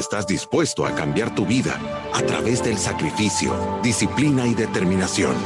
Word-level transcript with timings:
estás 0.00 0.26
dispuesto 0.26 0.86
a 0.86 0.94
cambiar 0.94 1.34
tu 1.34 1.46
vida 1.46 1.78
a 2.12 2.22
través 2.22 2.64
del 2.64 2.78
sacrificio, 2.78 3.54
disciplina 3.82 4.46
y 4.46 4.54
determinación. 4.54 5.36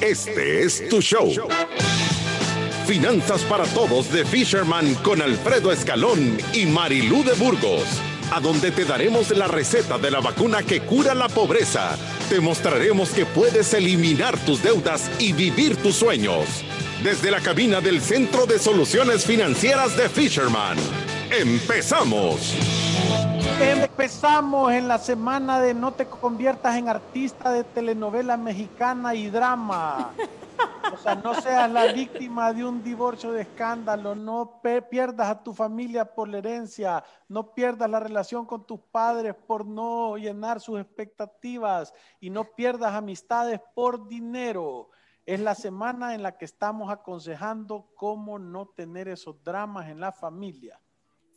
Este 0.00 0.64
es 0.64 0.88
tu 0.88 1.00
show. 1.00 1.32
Finanzas 2.86 3.42
para 3.42 3.64
Todos 3.64 4.12
de 4.12 4.24
Fisherman 4.24 4.94
con 4.96 5.22
Alfredo 5.22 5.72
Escalón 5.72 6.36
y 6.52 6.66
Marilú 6.66 7.24
de 7.24 7.32
Burgos, 7.34 7.84
a 8.32 8.40
donde 8.40 8.70
te 8.72 8.84
daremos 8.84 9.30
la 9.30 9.46
receta 9.46 9.96
de 9.96 10.10
la 10.10 10.20
vacuna 10.20 10.62
que 10.62 10.80
cura 10.80 11.14
la 11.14 11.28
pobreza. 11.28 11.96
Te 12.28 12.40
mostraremos 12.40 13.10
que 13.10 13.24
puedes 13.24 13.72
eliminar 13.72 14.36
tus 14.44 14.62
deudas 14.62 15.10
y 15.18 15.32
vivir 15.32 15.76
tus 15.76 15.96
sueños. 15.96 16.46
Desde 17.02 17.30
la 17.30 17.40
cabina 17.40 17.80
del 17.80 18.02
Centro 18.02 18.44
de 18.44 18.58
Soluciones 18.58 19.24
Financieras 19.24 19.96
de 19.96 20.08
Fisherman. 20.08 20.76
¡Empezamos! 21.30 22.83
Empezamos 23.60 24.72
en 24.72 24.88
la 24.88 24.98
semana 24.98 25.60
de 25.60 25.74
No 25.74 25.92
te 25.92 26.06
conviertas 26.06 26.76
en 26.76 26.88
artista 26.88 27.52
de 27.52 27.62
telenovela 27.62 28.36
mexicana 28.36 29.14
y 29.14 29.30
drama. 29.30 30.12
O 30.92 30.96
sea, 30.96 31.14
no 31.14 31.34
seas 31.34 31.70
la 31.70 31.92
víctima 31.92 32.52
de 32.52 32.64
un 32.64 32.82
divorcio 32.82 33.32
de 33.32 33.42
escándalo, 33.42 34.14
no 34.14 34.60
pierdas 34.90 35.28
a 35.28 35.42
tu 35.42 35.54
familia 35.54 36.04
por 36.04 36.28
la 36.28 36.38
herencia, 36.38 37.04
no 37.28 37.54
pierdas 37.54 37.88
la 37.88 38.00
relación 38.00 38.44
con 38.44 38.66
tus 38.66 38.80
padres 38.80 39.34
por 39.34 39.66
no 39.66 40.16
llenar 40.16 40.60
sus 40.60 40.80
expectativas 40.80 41.94
y 42.20 42.30
no 42.30 42.44
pierdas 42.44 42.94
amistades 42.94 43.60
por 43.74 44.08
dinero. 44.08 44.90
Es 45.26 45.40
la 45.40 45.54
semana 45.54 46.14
en 46.14 46.22
la 46.22 46.36
que 46.36 46.44
estamos 46.44 46.90
aconsejando 46.90 47.90
cómo 47.94 48.38
no 48.38 48.66
tener 48.66 49.08
esos 49.08 49.42
dramas 49.42 49.88
en 49.88 50.00
la 50.00 50.12
familia. 50.12 50.80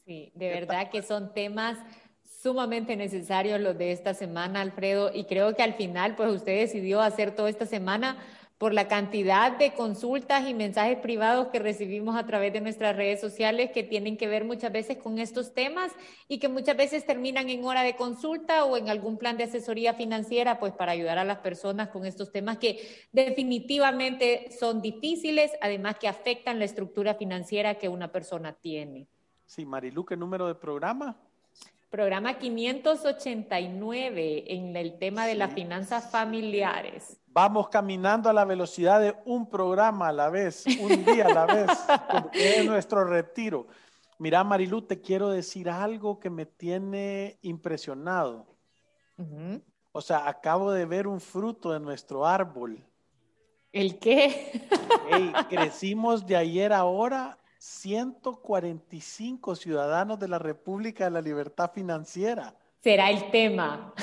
Sí, 0.05 0.31
de 0.35 0.49
verdad 0.49 0.90
que 0.90 1.02
son 1.02 1.34
temas 1.34 1.77
sumamente 2.41 2.96
necesarios 2.96 3.59
los 3.59 3.77
de 3.77 3.91
esta 3.91 4.14
semana, 4.14 4.62
Alfredo, 4.62 5.12
y 5.14 5.26
creo 5.26 5.55
que 5.55 5.64
al 5.64 5.74
final, 5.74 6.16
pues 6.16 6.30
usted 6.30 6.60
decidió 6.60 7.02
hacer 7.02 7.35
toda 7.35 7.49
esta 7.49 7.66
semana 7.66 8.18
por 8.57 8.74
la 8.74 8.88
cantidad 8.88 9.55
de 9.55 9.74
consultas 9.74 10.48
y 10.48 10.54
mensajes 10.54 10.98
privados 10.98 11.49
que 11.49 11.60
recibimos 11.60 12.16
a 12.16 12.26
través 12.26 12.54
de 12.54 12.62
nuestras 12.62 12.96
redes 12.96 13.21
sociales 13.21 13.70
que 13.71 13.84
tienen 13.84 14.18
que 14.18 14.27
ver 14.27 14.46
muchas 14.46 14.71
veces 14.71 14.98
con 14.98 15.20
estos 15.20 15.54
temas 15.54 15.91
y 16.27 16.40
que 16.40 16.49
muchas 16.49 16.76
veces 16.76 17.05
terminan 17.05 17.49
en 17.49 17.63
hora 17.63 17.84
de 17.84 17.96
consulta 17.96 18.66
o 18.66 18.76
en 18.76 18.90
algún 18.90 19.18
plan 19.18 19.38
de 19.38 19.44
asesoría 19.44 19.94
financiera, 19.94 20.60
pues 20.60 20.74
para 20.74 20.94
ayudar 20.94 21.20
a 21.20 21.24
las 21.24 21.40
personas 21.40 21.90
con 21.90 22.05
estos 22.05 22.32
temas 22.32 22.57
que 22.57 22.79
definitivamente 23.12 24.49
son 24.57 24.82
difíciles, 24.82 25.51
además 25.62 25.98
que 25.99 26.07
afectan 26.07 26.57
la 26.57 26.66
estructura 26.66 27.13
financiera 27.13 27.76
que 27.76 27.90
una 27.90 28.12
persona 28.12 28.54
tiene. 28.54 29.07
Sí, 29.46 29.66
Marilu, 29.66 30.04
¿qué 30.04 30.18
número 30.18 30.48
de 30.48 30.55
programa? 30.55 31.16
Programa 31.90 32.38
589 32.38 34.54
en 34.54 34.76
el 34.76 34.99
tema 34.99 35.26
de 35.26 35.35
las 35.35 35.54
finanzas 35.54 36.12
familiares. 36.12 37.21
Vamos 37.27 37.70
caminando 37.70 38.29
a 38.29 38.34
la 38.34 38.44
velocidad 38.44 38.99
de 38.99 39.16
un 39.24 39.49
programa 39.49 40.10
a 40.10 40.12
la 40.12 40.29
vez, 40.29 40.66
un 40.82 41.05
día 41.05 41.27
a 41.27 41.34
la 41.34 41.46
vez, 41.46 41.68
porque 42.12 42.60
es 42.60 42.66
nuestro 42.66 43.05
retiro. 43.05 43.68
Mira, 44.20 44.44
Marilu, 44.44 44.82
te 44.82 44.99
quiero 44.99 45.29
decir 45.29 45.70
algo 45.70 46.20
que 46.20 46.29
me 46.29 46.46
tiene 46.46 47.40
impresionado. 47.41 48.46
O 49.94 50.01
sea, 50.01 50.27
acabo 50.27 50.74
de 50.74 50.85
ver 50.85 51.07
un 51.07 51.22
fruto 51.22 51.72
de 51.72 51.79
nuestro 51.79 52.26
árbol. 52.26 52.85
¿El 53.72 53.98
qué? 53.98 54.68
crecimos 55.49 56.26
de 56.26 56.35
ayer 56.35 56.74
a 56.74 56.79
ahora 56.79 57.38
145 57.60 59.55
ciudadanos 59.55 60.20
de 60.20 60.27
la 60.27 60.40
República 60.40 61.05
de 61.05 61.12
la 61.12 61.22
Libertad 61.22 61.72
Financiera. 61.72 62.55
Será 62.82 63.10
el 63.10 63.32
tema. 63.32 63.94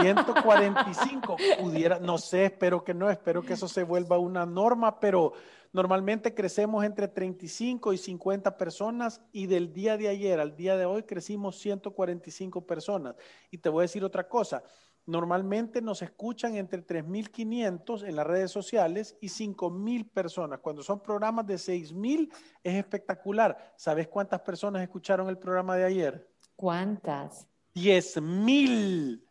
145 0.00 1.36
pudiera, 1.60 1.98
no 1.98 2.18
sé, 2.18 2.46
espero 2.46 2.82
que 2.84 2.92
no, 2.92 3.10
espero 3.10 3.42
que 3.42 3.54
eso 3.54 3.68
se 3.68 3.82
vuelva 3.82 4.18
una 4.18 4.44
norma, 4.44 4.98
pero 5.00 5.32
normalmente 5.72 6.34
crecemos 6.34 6.84
entre 6.84 7.08
35 7.08 7.92
y 7.92 7.98
50 7.98 8.56
personas 8.56 9.20
y 9.32 9.46
del 9.46 9.72
día 9.72 9.96
de 9.96 10.08
ayer 10.08 10.40
al 10.40 10.56
día 10.56 10.76
de 10.76 10.86
hoy 10.86 11.04
crecimos 11.04 11.58
145 11.58 12.66
personas. 12.66 13.14
Y 13.50 13.58
te 13.58 13.68
voy 13.68 13.82
a 13.82 13.88
decir 13.88 14.04
otra 14.04 14.28
cosa, 14.28 14.62
Normalmente 15.06 15.80
nos 15.80 16.02
escuchan 16.02 16.56
entre 16.56 16.84
3.500 16.84 18.08
en 18.08 18.16
las 18.16 18.26
redes 18.26 18.50
sociales 18.50 19.16
y 19.20 19.28
5.000 19.28 20.10
personas. 20.10 20.58
Cuando 20.58 20.82
son 20.82 21.00
programas 21.00 21.46
de 21.46 21.54
6.000 21.54 22.28
es 22.64 22.74
espectacular. 22.74 23.72
¿Sabes 23.76 24.08
cuántas 24.08 24.40
personas 24.40 24.82
escucharon 24.82 25.28
el 25.28 25.38
programa 25.38 25.76
de 25.76 25.84
ayer? 25.84 26.28
¿Cuántas? 26.56 27.46
10.000. 27.76 29.22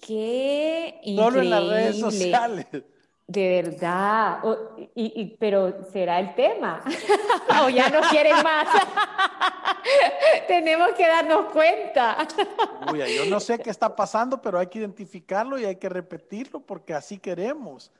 ¡Qué 0.00 1.00
increíble! 1.02 1.22
Solo 1.22 1.40
en 1.42 1.50
las 1.50 1.68
redes 1.68 1.98
sociales. 1.98 2.66
De 3.28 3.62
verdad, 3.62 4.40
y, 4.94 5.36
pero 5.38 5.84
será 5.92 6.18
el 6.18 6.34
tema, 6.34 6.82
o 7.62 7.68
ya 7.68 7.90
no 7.90 8.00
quieren 8.08 8.42
más. 8.42 8.66
Tenemos 10.48 10.92
que 10.96 11.06
darnos 11.06 11.52
cuenta. 11.52 12.26
Uy, 12.90 13.00
yo 13.14 13.26
no 13.26 13.38
sé 13.38 13.58
qué 13.58 13.68
está 13.68 13.94
pasando, 13.94 14.40
pero 14.40 14.58
hay 14.58 14.68
que 14.68 14.78
identificarlo 14.78 15.58
y 15.58 15.66
hay 15.66 15.76
que 15.76 15.90
repetirlo 15.90 16.60
porque 16.60 16.94
así 16.94 17.18
queremos. 17.18 17.92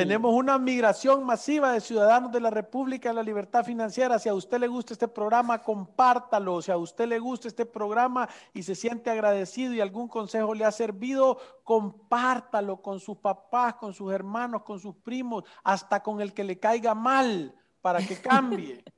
Tenemos 0.00 0.32
una 0.32 0.58
migración 0.58 1.24
masiva 1.24 1.72
de 1.72 1.80
ciudadanos 1.82 2.32
de 2.32 2.40
la 2.40 2.48
República 2.48 3.10
de 3.10 3.16
la 3.16 3.22
Libertad 3.22 3.66
Financiera. 3.66 4.18
Si 4.18 4.30
a 4.30 4.34
usted 4.34 4.58
le 4.58 4.66
gusta 4.66 4.94
este 4.94 5.08
programa, 5.08 5.62
compártalo. 5.62 6.62
Si 6.62 6.72
a 6.72 6.78
usted 6.78 7.06
le 7.06 7.18
gusta 7.18 7.48
este 7.48 7.66
programa 7.66 8.26
y 8.54 8.62
se 8.62 8.74
siente 8.74 9.10
agradecido 9.10 9.74
y 9.74 9.80
algún 9.82 10.08
consejo 10.08 10.54
le 10.54 10.64
ha 10.64 10.72
servido, 10.72 11.38
compártalo 11.64 12.80
con 12.80 12.98
sus 12.98 13.18
papás, 13.18 13.74
con 13.74 13.92
sus 13.92 14.10
hermanos, 14.10 14.62
con 14.62 14.80
sus 14.80 14.96
primos, 14.96 15.44
hasta 15.62 16.02
con 16.02 16.22
el 16.22 16.32
que 16.32 16.44
le 16.44 16.58
caiga 16.58 16.94
mal 16.94 17.54
para 17.82 17.98
que 17.98 18.16
cambie. 18.16 18.82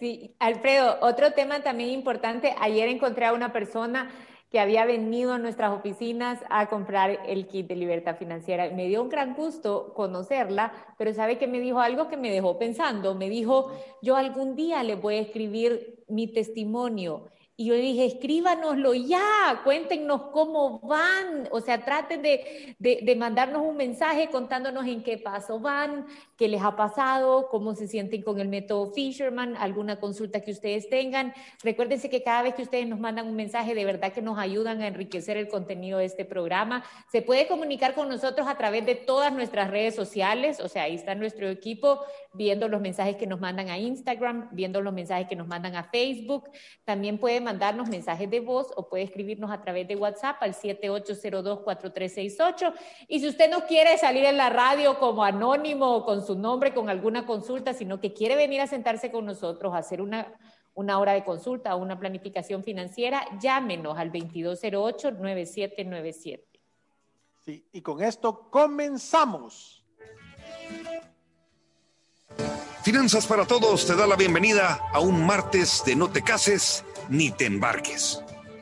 Sí, 0.00 0.34
Alfredo, 0.38 0.98
otro 1.00 1.32
tema 1.32 1.62
también 1.62 1.88
importante. 1.88 2.54
Ayer 2.60 2.88
encontré 2.88 3.24
a 3.24 3.32
una 3.32 3.54
persona 3.54 4.10
que 4.50 4.60
había 4.60 4.84
venido 4.84 5.32
a 5.32 5.38
nuestras 5.38 5.72
oficinas 5.72 6.38
a 6.50 6.68
comprar 6.68 7.18
el 7.26 7.46
kit 7.46 7.66
de 7.66 7.76
libertad 7.76 8.16
financiera. 8.16 8.70
Me 8.70 8.86
dio 8.86 9.02
un 9.02 9.08
gran 9.08 9.34
gusto 9.34 9.92
conocerla, 9.94 10.72
pero 10.98 11.12
sabe 11.12 11.36
que 11.38 11.48
me 11.48 11.60
dijo 11.60 11.80
algo 11.80 12.08
que 12.08 12.16
me 12.16 12.30
dejó 12.30 12.58
pensando. 12.58 13.14
Me 13.14 13.28
dijo, 13.28 13.72
yo 14.02 14.16
algún 14.16 14.54
día 14.54 14.82
le 14.82 14.94
voy 14.94 15.16
a 15.16 15.20
escribir 15.20 16.04
mi 16.08 16.28
testimonio 16.28 17.28
y 17.58 17.64
yo 17.64 17.74
dije, 17.74 18.04
escríbanoslo 18.04 18.92
ya, 18.92 19.62
cuéntenos 19.64 20.24
cómo 20.30 20.78
van, 20.80 21.48
o 21.50 21.62
sea, 21.62 21.82
traten 21.82 22.20
de, 22.20 22.76
de, 22.78 23.16
mandarnos 23.16 23.62
un 23.62 23.78
mensaje 23.78 24.28
contándonos 24.28 24.86
en 24.86 25.02
qué 25.02 25.16
paso 25.16 25.58
van, 25.58 26.06
qué 26.36 26.48
les 26.48 26.60
ha 26.60 26.76
pasado, 26.76 27.48
cómo 27.48 27.74
se 27.74 27.88
sienten 27.88 28.20
con 28.20 28.40
el 28.40 28.48
método 28.48 28.92
Fisherman, 28.92 29.56
alguna 29.56 29.98
consulta 29.98 30.42
que 30.42 30.50
ustedes 30.50 30.90
tengan. 30.90 31.32
Recuérdense 31.62 32.10
que 32.10 32.22
cada 32.22 32.42
vez 32.42 32.54
que 32.54 32.62
ustedes 32.62 32.86
nos 32.86 33.00
mandan 33.00 33.26
un 33.26 33.36
mensaje, 33.36 33.74
de 33.74 33.86
verdad 33.86 34.12
que 34.12 34.20
nos 34.20 34.38
ayudan 34.38 34.82
a 34.82 34.88
enriquecer 34.88 35.38
el 35.38 35.48
contenido 35.48 35.98
de 35.98 36.04
este 36.04 36.26
programa. 36.26 36.84
Se 37.10 37.22
puede 37.22 37.46
comunicar 37.46 37.94
con 37.94 38.10
nosotros 38.10 38.48
a 38.48 38.58
través 38.58 38.84
de 38.84 38.96
todas 38.96 39.32
nuestras 39.32 39.70
redes 39.70 39.94
sociales, 39.94 40.60
o 40.60 40.68
sea, 40.68 40.82
ahí 40.82 40.94
está 40.94 41.14
nuestro 41.14 41.48
equipo 41.48 42.00
viendo 42.34 42.68
los 42.68 42.82
mensajes 42.82 43.16
que 43.16 43.26
nos 43.26 43.40
mandan 43.40 43.70
a 43.70 43.78
Instagram, 43.78 44.50
viendo 44.52 44.82
los 44.82 44.92
mensajes 44.92 45.26
que 45.26 45.36
nos 45.36 45.48
mandan 45.48 45.74
a 45.74 45.84
Facebook. 45.84 46.50
También 46.84 47.16
pueden 47.16 47.45
mandarnos 47.46 47.88
mensajes 47.88 48.28
de 48.28 48.40
voz 48.40 48.66
o 48.76 48.86
puede 48.88 49.04
escribirnos 49.04 49.50
a 49.50 49.62
través 49.62 49.88
de 49.88 49.96
WhatsApp 49.96 50.36
al 50.40 50.54
7802-4368. 50.54 52.74
Y 53.08 53.20
si 53.20 53.28
usted 53.28 53.48
no 53.48 53.64
quiere 53.66 53.96
salir 53.96 54.24
en 54.24 54.36
la 54.36 54.50
radio 54.50 54.98
como 54.98 55.24
anónimo 55.24 55.94
o 55.94 56.04
con 56.04 56.26
su 56.26 56.36
nombre, 56.36 56.74
con 56.74 56.90
alguna 56.90 57.24
consulta, 57.24 57.72
sino 57.72 58.00
que 58.00 58.12
quiere 58.12 58.34
venir 58.36 58.60
a 58.60 58.66
sentarse 58.66 59.12
con 59.12 59.24
nosotros 59.24 59.72
a 59.72 59.78
hacer 59.78 60.02
una, 60.02 60.34
una 60.74 60.98
hora 60.98 61.12
de 61.12 61.22
consulta 61.24 61.76
o 61.76 61.78
una 61.78 61.96
planificación 61.98 62.62
financiera, 62.64 63.24
llámenos 63.40 63.96
al 63.96 64.12
2208-9797. 64.12 66.42
Sí, 67.44 67.64
y 67.72 67.80
con 67.80 68.02
esto 68.02 68.50
comenzamos. 68.50 69.84
Finanzas 72.82 73.26
para 73.26 73.46
Todos 73.46 73.86
te 73.86 73.96
da 73.96 74.06
la 74.06 74.14
bienvenida 74.14 74.78
a 74.92 75.00
un 75.00 75.26
martes 75.26 75.82
de 75.84 75.96
No 75.96 76.08
te 76.08 76.22
cases 76.22 76.84
ni 77.08 77.30
te 77.30 77.46
embarques. 77.46 78.20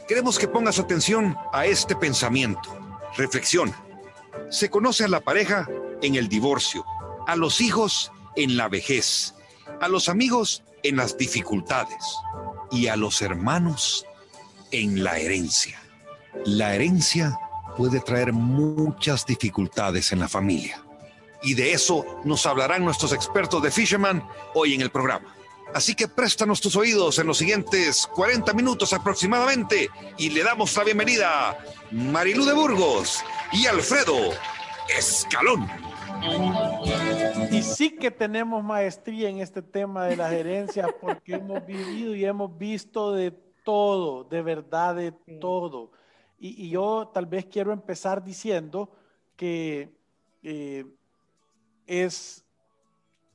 Queremos 0.08 0.38
que 0.38 0.49
pongas 0.49 0.79
atención 0.79 1.37
a 1.52 1.67
este 1.67 1.96
pensamiento. 1.96 2.76
Reflexiona. 3.17 3.82
Se 4.50 4.69
conoce 4.69 5.05
a 5.05 5.08
la 5.08 5.20
pareja 5.20 5.69
en 6.02 6.14
el 6.17 6.29
divorcio, 6.29 6.85
a 7.26 7.37
los 7.37 7.61
hijos 7.61 8.12
en 8.37 8.56
la 8.56 8.69
vejez, 8.69 9.35
a 9.81 9.88
los 9.88 10.08
amigos 10.08 10.62
en 10.82 10.96
las 10.96 11.17
dificultades 11.17 12.05
y 12.70 12.88
a 12.88 12.96
los 12.96 13.23
hermanos 13.23 14.05
en 14.70 15.02
la 15.02 15.19
herencia. 15.19 15.81
La 16.44 16.75
herencia 16.75 17.38
puede 17.76 18.00
traer 18.00 18.32
muchas 18.32 19.25
dificultades 19.25 20.12
en 20.12 20.20
la 20.20 20.29
familia 20.29 20.85
y 21.44 21.55
de 21.55 21.73
eso 21.73 22.05
nos 22.25 22.47
hablarán 22.47 22.85
nuestros 22.85 23.12
expertos 23.12 23.62
de 23.62 23.70
Fisherman 23.70 24.26
hoy 24.55 24.75
en 24.75 24.81
el 24.81 24.90
programa. 24.90 25.35
Así 25.75 25.97
que 25.97 26.06
préstanos 26.06 26.61
tus 26.61 26.76
oídos 26.76 27.19
en 27.19 27.26
los 27.26 27.38
siguientes 27.38 28.06
40 28.15 28.53
minutos 28.53 28.93
aproximadamente 28.93 29.91
y 30.17 30.31
le 30.31 30.44
damos 30.44 30.76
la 30.76 30.85
bienvenida 30.85 31.50
a 31.50 31.59
Marilú 31.91 32.44
de 32.44 32.53
Burgos 32.53 33.25
y 33.53 33.67
Alfredo 33.67 34.15
Escalón. 34.97 35.67
Y 37.50 37.61
sí 37.62 37.97
que 37.97 38.12
tenemos 38.12 38.62
maestría 38.62 39.29
en 39.29 39.41
este 39.41 39.62
tema 39.62 40.06
de 40.06 40.17
la 40.17 40.29
gerencia 40.29 40.94
porque 41.00 41.35
hemos 41.35 41.67
vivido 41.67 42.15
y 42.15 42.25
hemos 42.25 42.56
visto 42.56 43.12
de 43.12 43.32
todo, 43.65 44.23
de 44.23 44.43
verdad 44.43 44.94
de 44.94 45.11
todo. 45.41 45.91
Y, 46.38 46.69
yo 46.69 47.11
tal 47.12 47.26
vez 47.26 47.47
quiero 47.47 47.73
empezar 47.73 48.23
diciendo 48.23 48.93
que 49.35 49.91
eh, 50.44 50.85
es 51.88 52.44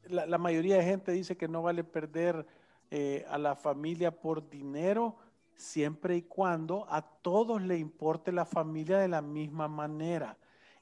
la, 0.10 0.38
mayoría 0.38 0.78
de 0.78 0.84
gente 0.84 1.12
dice 1.12 1.38
que 1.38 1.48
no 1.48 1.62
vale 1.62 1.84
perder 1.84 2.46
eh, 2.92 3.26
a 3.30 3.38
la 3.38 3.56
familia 3.56 4.12
por 4.12 4.50
dinero, 4.50 5.16
siempre 5.56 6.16
y 6.18 6.22
cuando 6.24 6.86
a 6.90 7.02
todos 7.02 7.62
le 7.62 7.78
importe 7.78 8.32
la 8.32 8.46
familia 8.46 8.98
de 8.98 9.08
la 9.08 9.22
misma 9.22 9.68
manera. 9.68 10.38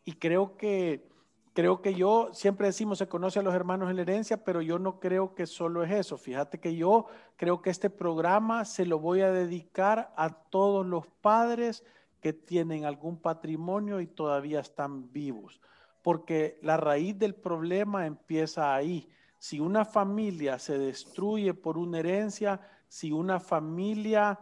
Y 0.05 0.13
creo 0.13 0.55
que, 0.55 1.09
creo 1.53 1.81
que 1.81 1.93
yo, 1.95 2.29
siempre 2.31 2.67
decimos, 2.67 2.99
se 2.99 3.09
conoce 3.09 3.39
a 3.39 3.43
los 3.43 3.53
hermanos 3.53 3.89
en 3.89 3.97
la 3.97 4.03
herencia, 4.03 4.43
pero 4.43 4.61
yo 4.61 4.79
no 4.79 4.99
creo 4.99 5.35
que 5.35 5.45
solo 5.45 5.83
es 5.83 5.91
eso. 5.91 6.17
Fíjate 6.17 6.59
que 6.59 6.75
yo 6.75 7.07
creo 7.35 7.61
que 7.61 7.69
este 7.69 7.89
programa 7.89 8.63
se 8.63 8.85
lo 8.85 8.99
voy 8.99 9.21
a 9.21 9.31
dedicar 9.31 10.13
a 10.15 10.29
todos 10.29 10.85
los 10.85 11.07
padres 11.07 11.83
que 12.21 12.33
tienen 12.33 12.85
algún 12.85 13.17
patrimonio 13.17 13.99
y 13.99 14.07
todavía 14.07 14.59
están 14.59 15.11
vivos, 15.11 15.59
porque 16.01 16.57
la 16.61 16.77
raíz 16.77 17.17
del 17.17 17.35
problema 17.35 18.05
empieza 18.05 18.73
ahí 18.73 19.09
si 19.39 19.59
una 19.59 19.85
familia 19.85 20.59
se 20.59 20.77
destruye 20.77 21.53
por 21.53 21.77
una 21.77 21.99
herencia, 21.99 22.59
si 22.87 23.11
una 23.11 23.39
familia 23.39 24.39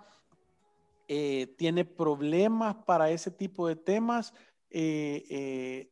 eh, 1.08 1.54
tiene 1.58 1.86
problemas 1.86 2.76
para 2.86 3.10
ese 3.10 3.30
tipo 3.30 3.68
de 3.68 3.76
temas, 3.76 4.34
eh, 4.70 5.24
eh, 5.30 5.92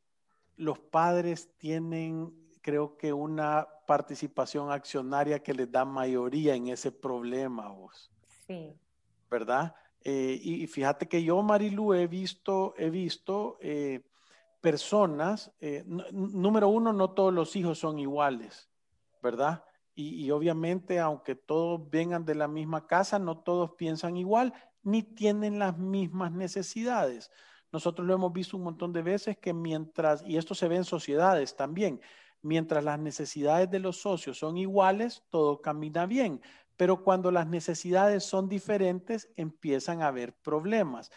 los 0.57 0.79
padres 0.79 1.51
tienen, 1.57 2.33
creo 2.61 2.97
que, 2.97 3.11
una 3.13 3.67
participación 3.85 4.71
accionaria 4.71 5.39
que 5.39 5.53
les 5.53 5.71
da 5.71 5.85
mayoría 5.85 6.55
en 6.55 6.69
ese 6.69 6.91
problema, 6.91 7.69
vos. 7.69 8.11
Sí. 8.47 8.73
¿Verdad? 9.29 9.75
y, 10.05 10.67
fíjate 10.67 11.07
que 11.07 11.23
yo, 11.23 11.41
Marilu, 11.41 11.93
he 11.93 12.07
visto, 12.07 12.73
he 12.77 12.89
visto 12.89 13.57
personas, 14.59 15.53
número 16.11 16.67
uno, 16.67 16.91
no 16.91 17.11
todos 17.11 17.33
los 17.33 17.55
hijos 17.55 17.79
son 17.79 17.99
iguales. 17.99 18.69
¿Verdad? 19.23 19.63
Y, 19.95 20.29
obviamente, 20.31 20.99
aunque 20.99 21.35
todos 21.35 21.89
vengan 21.89 22.25
de 22.25 22.35
la 22.35 22.47
misma 22.47 22.85
casa, 22.85 23.17
no 23.19 23.39
todos 23.39 23.71
piensan 23.71 24.17
igual 24.17 24.53
ni 24.83 25.01
tienen 25.01 25.59
las 25.59 25.77
mismas 25.77 26.31
necesidades. 26.31 27.31
Nosotros 27.71 28.05
lo 28.05 28.13
hemos 28.13 28.33
visto 28.33 28.57
un 28.57 28.63
montón 28.63 28.91
de 28.91 29.01
veces 29.01 29.37
que 29.37 29.53
mientras, 29.53 30.23
y 30.27 30.37
esto 30.37 30.53
se 30.53 30.67
ve 30.67 30.75
en 30.75 30.83
sociedades 30.83 31.55
también, 31.55 32.01
mientras 32.41 32.83
las 32.83 32.99
necesidades 32.99 33.69
de 33.71 33.79
los 33.79 34.01
socios 34.01 34.37
son 34.37 34.57
iguales, 34.57 35.23
todo 35.29 35.61
camina 35.61 36.05
bien. 36.05 36.41
Pero 36.75 37.03
cuando 37.03 37.31
las 37.31 37.47
necesidades 37.47 38.23
son 38.23 38.49
diferentes, 38.49 39.31
empiezan 39.37 40.01
a 40.01 40.07
haber 40.07 40.33
problemas. 40.33 41.11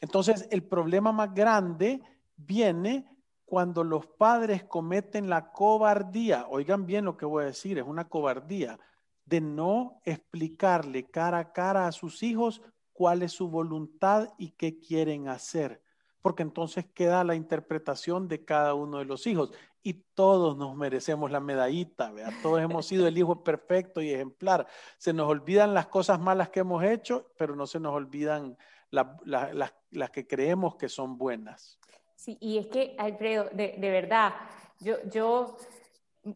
Entonces, 0.00 0.48
el 0.50 0.62
problema 0.62 1.12
más 1.12 1.34
grande 1.34 2.00
viene 2.36 3.13
cuando 3.44 3.84
los 3.84 4.06
padres 4.06 4.64
cometen 4.64 5.28
la 5.28 5.52
cobardía, 5.52 6.46
oigan 6.48 6.86
bien 6.86 7.04
lo 7.04 7.16
que 7.16 7.26
voy 7.26 7.44
a 7.44 7.46
decir, 7.48 7.78
es 7.78 7.84
una 7.84 8.08
cobardía, 8.08 8.78
de 9.24 9.40
no 9.40 10.00
explicarle 10.04 11.04
cara 11.04 11.38
a 11.38 11.52
cara 11.52 11.86
a 11.86 11.92
sus 11.92 12.22
hijos 12.22 12.62
cuál 12.92 13.22
es 13.22 13.32
su 13.32 13.48
voluntad 13.48 14.28
y 14.38 14.50
qué 14.52 14.78
quieren 14.78 15.28
hacer, 15.28 15.82
porque 16.22 16.42
entonces 16.42 16.86
queda 16.94 17.24
la 17.24 17.34
interpretación 17.34 18.28
de 18.28 18.44
cada 18.44 18.74
uno 18.74 18.98
de 18.98 19.04
los 19.04 19.26
hijos 19.26 19.52
y 19.82 19.94
todos 20.14 20.56
nos 20.56 20.74
merecemos 20.74 21.30
la 21.30 21.40
medallita, 21.40 22.10
¿vea? 22.10 22.30
todos 22.42 22.60
hemos 22.62 22.86
sido 22.86 23.06
el 23.06 23.18
hijo 23.18 23.44
perfecto 23.44 24.00
y 24.00 24.10
ejemplar. 24.10 24.66
Se 24.96 25.12
nos 25.12 25.28
olvidan 25.28 25.74
las 25.74 25.88
cosas 25.88 26.18
malas 26.18 26.48
que 26.48 26.60
hemos 26.60 26.82
hecho, 26.82 27.30
pero 27.36 27.54
no 27.54 27.66
se 27.66 27.78
nos 27.78 27.92
olvidan 27.92 28.56
las 28.90 30.10
que 30.10 30.26
creemos 30.26 30.76
que 30.76 30.88
son 30.88 31.18
buenas. 31.18 31.78
Sí, 32.24 32.38
y 32.40 32.56
es 32.56 32.68
que, 32.68 32.94
Alfredo, 32.96 33.50
de, 33.52 33.76
verdad, 33.78 34.32
yo, 34.80 34.94
yo, 35.12 35.58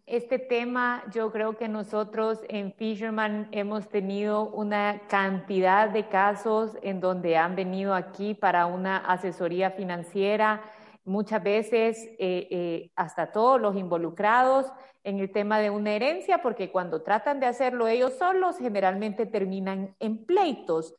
este 0.05 0.39
tema, 0.39 1.03
yo 1.15 1.33
creo 1.33 1.57
que 1.57 1.67
nosotros 1.67 2.41
en 2.51 2.75
Fisherman 2.75 3.49
hemos 3.53 3.89
tenido 3.89 4.51
una 4.51 5.01
cantidad 5.09 5.89
de 5.89 6.07
casos 6.11 6.77
en 6.83 7.01
donde 7.01 7.39
han 7.39 7.57
venido 7.57 7.95
aquí 7.95 8.35
para 8.35 8.67
una 8.67 8.99
asesoría 8.99 9.71
financiera, 9.71 10.61
muchas 11.07 11.43
veces 11.43 12.05
eh, 12.19 12.49
eh, 12.51 12.91
hasta 12.95 13.33
todos 13.33 13.59
los 13.59 13.75
involucrados 13.75 14.71
en 15.05 15.21
el 15.21 15.33
tema 15.33 15.59
de 15.59 15.71
una 15.71 15.93
herencia, 15.93 16.43
porque 16.43 16.71
cuando 16.71 17.01
tratan 17.01 17.41
de 17.41 17.47
hacerlo 17.47 17.89
ellos 17.89 18.13
solos, 18.19 18.59
generalmente 18.59 19.25
terminan 19.25 19.97
en 20.01 20.27
pleitos. 20.27 20.95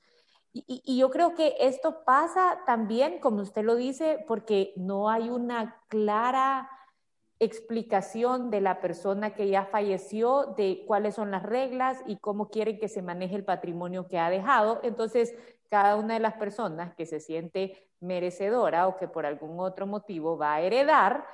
Y, 0.51 0.97
yo 0.97 1.11
creo 1.11 1.35
que 1.35 1.55
esto 1.59 2.03
pasa 2.03 2.61
también, 2.65 3.19
como 3.19 3.41
usted 3.41 3.63
lo 3.63 3.75
dice, 3.75 4.23
porque 4.27 4.73
no 4.75 5.09
hay 5.09 5.29
una 5.29 5.81
clara 5.87 6.69
explicación 7.39 8.49
de 8.49 8.59
la 8.59 8.81
persona 8.81 9.33
que 9.33 9.47
ya 9.47 9.65
falleció 9.65 10.55
de 10.57 10.83
cuáles 10.87 11.15
son 11.15 11.31
las 11.31 11.43
reglas 11.43 12.01
y 12.05 12.17
cómo 12.17 12.49
quiere 12.49 12.79
que 12.79 12.89
se 12.89 13.01
maneje 13.01 13.35
el 13.35 13.45
patrimonio 13.45 14.07
que 14.07 14.19
ha 14.19 14.29
dejado. 14.29 14.81
Entonces, 14.83 15.33
cada 15.69 15.95
una 15.95 16.15
de 16.15 16.19
las 16.19 16.33
personas 16.33 16.93
que 16.95 17.05
se 17.05 17.19
siente 17.19 17.89
merecedora 18.01 18.87
o 18.87 18.97
que 18.97 19.07
por 19.07 19.25
algún 19.25 19.59
otro 19.59 19.87
motivo 19.87 20.37
va 20.37 20.55
a 20.55 20.61
heredar, 20.61 21.25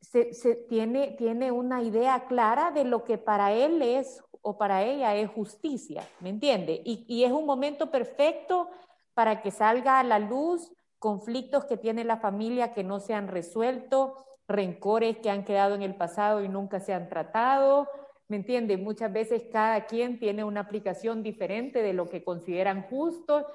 se, 0.00 0.56
tiene, 0.68 1.12
tiene 1.12 1.50
una 1.50 1.82
idea 1.82 2.26
clara 2.26 2.70
de 2.70 2.84
lo 2.84 3.04
que 3.04 3.18
para 3.18 3.52
él 3.52 3.82
es 3.82 4.22
o 4.42 4.56
para 4.56 4.82
ella 4.84 5.14
es 5.16 5.30
justicia, 5.30 6.08
¿me 6.20 6.30
entiende? 6.30 6.80
Y, 6.84 7.24
es 7.24 7.32
un 7.32 7.46
momento 7.46 7.90
perfecto 7.90 8.70
para 9.14 9.42
que 9.42 9.50
salga 9.50 10.00
a 10.00 10.04
la 10.04 10.18
luz 10.18 10.72
conflictos 10.98 11.64
que 11.64 11.76
tiene 11.76 12.04
la 12.04 12.18
familia 12.18 12.72
que 12.72 12.84
no 12.84 13.00
se 13.00 13.14
han 13.14 13.28
resuelto, 13.28 14.16
rencores 14.48 15.18
que 15.18 15.30
han 15.30 15.44
quedado 15.44 15.74
en 15.74 15.82
el 15.82 15.94
pasado 15.94 16.42
y 16.42 16.48
nunca 16.48 16.80
se 16.80 16.92
han 16.92 17.08
tratado, 17.08 17.88
¿me 18.28 18.36
entiende? 18.36 18.76
Muchas 18.76 19.12
veces 19.12 19.44
cada 19.52 19.86
quien 19.86 20.18
tiene 20.18 20.44
una 20.44 20.60
aplicación 20.60 21.22
diferente 21.22 21.82
de 21.82 21.92
lo 21.92 22.08
que 22.08 22.24
consideran 22.24 22.82
justo. 22.88 23.46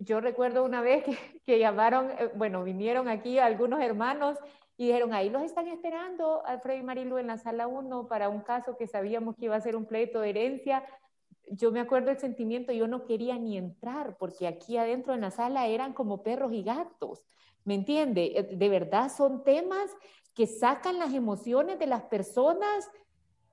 Yo, 0.00 0.20
recuerdo 0.20 0.64
una 0.64 0.80
vez 0.80 1.04
que, 1.46 1.58
llamaron, 1.58 2.10
eh, 2.10 2.30
bueno, 2.34 2.64
vinieron 2.64 3.08
aquí 3.08 3.38
algunos 3.38 3.80
hermanos 3.80 4.38
y 4.78 4.86
dijeron, 4.86 5.12
ahí 5.12 5.28
los 5.28 5.42
están 5.42 5.66
esperando 5.66 6.46
Alfredo 6.46 6.78
y 6.78 6.84
Marilu 6.84 7.18
en 7.18 7.26
la 7.26 7.36
sala 7.36 7.66
1 7.66 8.06
para 8.06 8.28
un 8.28 8.42
caso 8.42 8.76
que 8.76 8.86
sabíamos 8.86 9.34
que 9.34 9.46
iba 9.46 9.56
a 9.56 9.60
ser 9.60 9.74
un 9.74 9.86
pleito 9.86 10.20
de 10.20 10.30
herencia. 10.30 10.84
Yo 11.50 11.72
me 11.72 11.80
acuerdo 11.80 12.12
el 12.12 12.18
sentimiento, 12.18 12.72
yo 12.72 12.86
no 12.86 13.04
quería 13.04 13.36
ni 13.38 13.58
entrar 13.58 14.16
porque 14.18 14.46
aquí 14.46 14.76
adentro 14.76 15.14
en 15.14 15.22
la 15.22 15.32
sala 15.32 15.66
eran 15.66 15.94
como 15.94 16.22
perros 16.22 16.52
y 16.52 16.62
gatos. 16.62 17.26
¿Me 17.64 17.74
entiende? 17.74 18.32
Eh, 18.36 18.56
de 18.56 18.68
verdad 18.68 19.10
son 19.10 19.42
temas 19.42 19.90
que 20.32 20.46
sacan 20.46 21.00
las 21.00 21.12
emociones 21.12 21.80
de 21.80 21.86
las 21.88 22.04
personas 22.04 22.88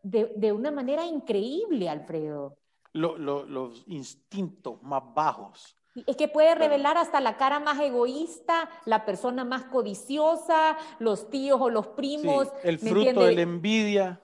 de, 0.04 0.32
de 0.36 0.52
una 0.52 0.70
manera 0.70 1.08
increíble, 1.08 1.90
Alfredo. 1.90 2.56
los 2.94 3.84
instintos 3.88 4.80
más 4.84 5.02
bajos 5.16 5.76
es 6.06 6.18
que 6.18 6.28
puede 6.28 6.56
revelar 6.56 6.98
hasta 6.98 7.22
la 7.22 7.38
cara 7.38 7.60
más 7.60 7.80
egoísta, 7.80 8.70
la 8.86 9.06
persona 9.06 9.46
más 9.46 9.64
codiciosa, 9.64 10.78
los 11.00 11.30
tíos 11.30 11.60
o 11.62 11.70
los 11.70 11.88
primos. 11.88 12.50
el 12.64 12.80
fruto 12.80 13.24
de 13.24 13.36
la 13.36 13.42
envidia. 13.42 14.22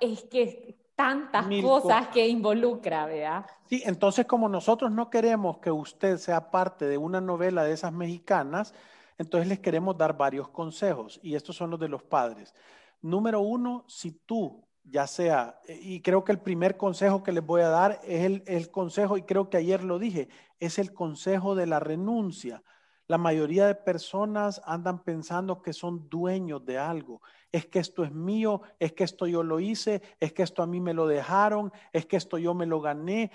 Es 0.00 0.24
que 0.24 0.76
tantas 0.94 1.46
cosas 1.62 2.08
que 2.08 2.26
involucra, 2.26 3.06
¿verdad? 3.06 3.46
Sí, 3.68 3.82
entonces 3.84 4.26
como 4.26 4.48
nosotros 4.48 4.90
no 4.90 5.10
queremos 5.10 5.58
que 5.58 5.70
usted 5.70 6.18
sea 6.18 6.50
parte 6.50 6.86
de 6.86 6.98
una 6.98 7.20
novela 7.20 7.64
de 7.64 7.72
esas 7.72 7.92
mexicanas, 7.92 8.74
entonces 9.18 9.48
les 9.48 9.60
queremos 9.60 9.96
dar 9.96 10.16
varios 10.16 10.48
consejos 10.48 11.20
y 11.22 11.34
estos 11.34 11.56
son 11.56 11.70
los 11.70 11.80
de 11.80 11.88
los 11.88 12.02
padres. 12.02 12.54
Número 13.02 13.40
uno, 13.40 13.84
si 13.86 14.12
tú 14.12 14.65
ya 14.88 15.06
sea, 15.06 15.60
y 15.68 16.00
creo 16.00 16.24
que 16.24 16.32
el 16.32 16.38
primer 16.38 16.76
consejo 16.76 17.22
que 17.22 17.32
les 17.32 17.44
voy 17.44 17.62
a 17.62 17.68
dar 17.68 18.00
es 18.04 18.42
el, 18.46 18.70
consejo, 18.70 19.16
y 19.16 19.22
creo 19.22 19.50
que 19.50 19.56
ayer 19.56 19.82
lo 19.82 19.98
dije, 19.98 20.28
es 20.60 20.78
el 20.78 20.94
consejo 20.94 21.54
de 21.54 21.66
la 21.66 21.80
renuncia. 21.80 22.62
La 23.08 23.18
mayoría 23.18 23.66
de 23.66 23.74
personas 23.74 24.62
andan 24.64 25.02
pensando 25.02 25.60
que 25.60 25.72
son 25.72 26.08
dueños 26.08 26.64
de 26.64 26.78
algo. 26.78 27.20
Es 27.52 27.66
que 27.66 27.78
esto 27.78 28.04
es 28.04 28.12
mío, 28.12 28.62
es 28.78 28.92
que 28.92 29.04
esto 29.04 29.26
yo 29.26 29.42
lo 29.42 29.60
hice, 29.60 30.02
es 30.20 30.32
que 30.32 30.42
esto 30.42 30.62
a 30.62 30.66
mí 30.66 30.80
me 30.80 30.94
lo 30.94 31.06
dejaron, 31.06 31.72
es 31.92 32.06
que 32.06 32.16
esto 32.16 32.38
yo 32.38 32.54
me 32.54 32.66
lo 32.66 32.80
gané. 32.80 33.30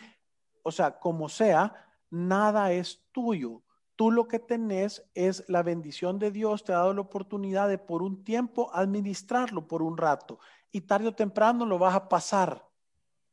O 0.64 0.72
sea, 0.72 1.00
como 1.00 1.30
sea, 1.30 1.74
nada 2.10 2.72
es 2.72 3.02
tuyo. 3.12 3.62
Tú 3.96 4.10
lo 4.10 4.28
que 4.28 4.40
tenés 4.40 5.06
es 5.14 5.48
la 5.48 5.64
bendición 5.64 6.18
de 6.18 6.32
Dios, 6.32 6.64
te 6.64 6.74
ha 6.74 6.78
dado 6.78 6.94
la 6.94 7.02
oportunidad 7.02 7.70
de 7.70 7.78
por 7.78 8.02
un 8.02 8.24
tiempo 8.24 8.72
administrarlo 8.74 9.68
por 9.68 9.82
un 9.82 9.98
rato 9.98 10.40
y 10.72 10.82
tarde 10.82 11.10
o 11.10 11.16
temprano 11.16 11.66
lo 11.66 11.78
vas 11.78 11.96
a 11.96 12.08
pasar, 12.08 12.66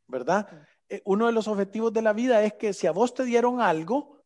¿verdad? 0.07 0.49
eh, 0.89 1.03
uno 1.05 1.27
de 1.27 1.33
los 1.33 1.49
objetivos 1.49 1.93
de 1.93 2.03
la 2.03 2.13
vida 2.13 2.43
es 2.43 2.55
que 2.55 2.73
si 2.73 2.87
a 2.87 2.93
vos 2.93 3.15
te 3.15 3.25
dieron 3.25 3.61
algo, 3.61 4.19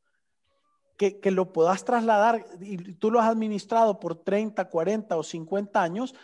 que, 0.96 1.18
que, 1.18 1.30
lo 1.30 1.52
puedas 1.52 1.84
trasladar 1.84 2.46
y 2.60 2.76
tú 2.94 3.10
lo 3.10 3.18
has 3.18 3.28
administrado 3.28 3.98
por 3.98 4.14
30, 4.14 4.68
40 4.68 5.16
o 5.16 5.22
50 5.22 5.82
años, 5.82 6.14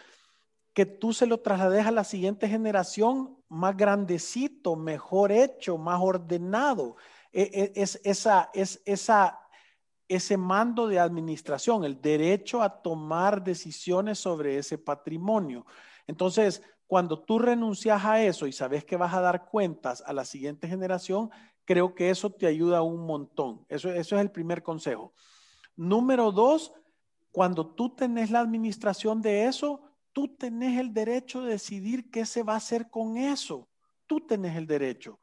que 0.73 0.87
tú 0.87 1.13
se 1.13 1.27
lo 1.27 1.41
traslades 1.41 1.87
a 1.87 1.91
la 1.91 2.05
siguiente 2.05 2.49
generación 2.49 3.37
más 3.49 3.77
grandecito, 3.77 4.77
mejor 4.77 5.33
hecho, 5.33 5.79
más 5.79 5.99
ordenado. 6.01 6.97
E, 7.33 7.43
e, 7.43 7.83
es, 7.83 8.01
esa, 8.05 8.51
es 8.55 8.81
esa, 8.85 9.41
ese 10.07 10.37
mando 10.37 10.87
de 10.87 11.01
administración, 11.01 11.85
el 11.85 12.01
derecho 12.01 12.63
a 12.63 12.81
tomar 12.81 13.43
decisiones 13.43 14.21
sobre 14.21 14.59
ese 14.59 14.79
patrimonio. 14.79 15.67
Entonces, 16.07 16.63
cuando 16.89 17.21
tú 17.23 17.39
renuncias 17.39 18.03
a 18.03 18.25
eso 18.25 18.47
y 18.47 18.53
sabes 18.53 18.83
que 18.83 18.97
vas 18.97 19.13
a 19.13 19.21
dar 19.21 19.45
cuentas 19.45 20.03
a 20.07 20.15
la 20.15 20.25
siguiente 20.25 20.67
generación, 20.67 21.31
creo 21.67 21.95
que 21.95 22.09
eso 22.09 22.31
te 22.31 22.47
ayuda 22.47 22.81
un 22.81 23.05
montón. 23.05 23.67
Eso, 23.69 23.93
es 23.93 24.11
el 24.11 24.31
primer 24.31 24.63
consejo. 24.63 25.13
Número 25.77 26.33
dos, 26.33 26.73
cuando 27.31 27.75
tú 27.75 27.95
tenés 27.95 28.31
la 28.31 28.41
administración 28.41 29.21
de 29.21 29.45
eso, 29.45 29.83
tú 30.15 30.35
tenés 30.35 30.81
el 30.81 30.95
derecho 30.95 31.43
de 31.43 31.53
decidir 31.53 32.11
qué 32.11 32.25
se 32.25 32.43
va 32.43 32.55
a 32.55 32.57
hacer 32.57 32.89
con 32.89 33.19
eso. 33.19 33.69
Tú 34.07 34.27
tenés 34.27 34.57
el 34.57 34.67
derecho. 34.67 35.21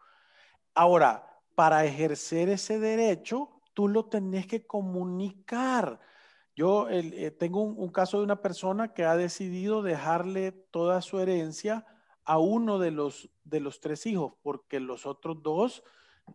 Ahora, 0.75 1.27
para 1.55 1.83
ejercer 1.83 2.47
ese 2.49 2.77
derecho, 2.77 3.59
tú 3.73 3.87
lo 3.87 4.05
tenés 4.05 4.45
que 4.45 4.67
comunicar. 4.67 5.99
Yo 6.55 6.87
eh, 6.89 7.31
tengo 7.31 7.61
un, 7.61 7.91
caso 7.91 8.19
de 8.19 8.23
una 8.23 8.41
persona 8.41 8.93
que 8.93 9.03
ha 9.03 9.17
decidido 9.17 9.81
dejarle 9.81 10.51
toda 10.51 11.01
su 11.01 11.19
herencia 11.19 11.85
a 12.23 12.39
uno 12.39 12.79
de 12.79 12.91
los, 12.91 13.29
de 13.43 13.59
los 13.59 13.81
tres 13.81 14.05
hijos, 14.05 14.33
porque 14.41 14.79
los 14.79 15.05
otros 15.05 15.43
dos 15.43 15.83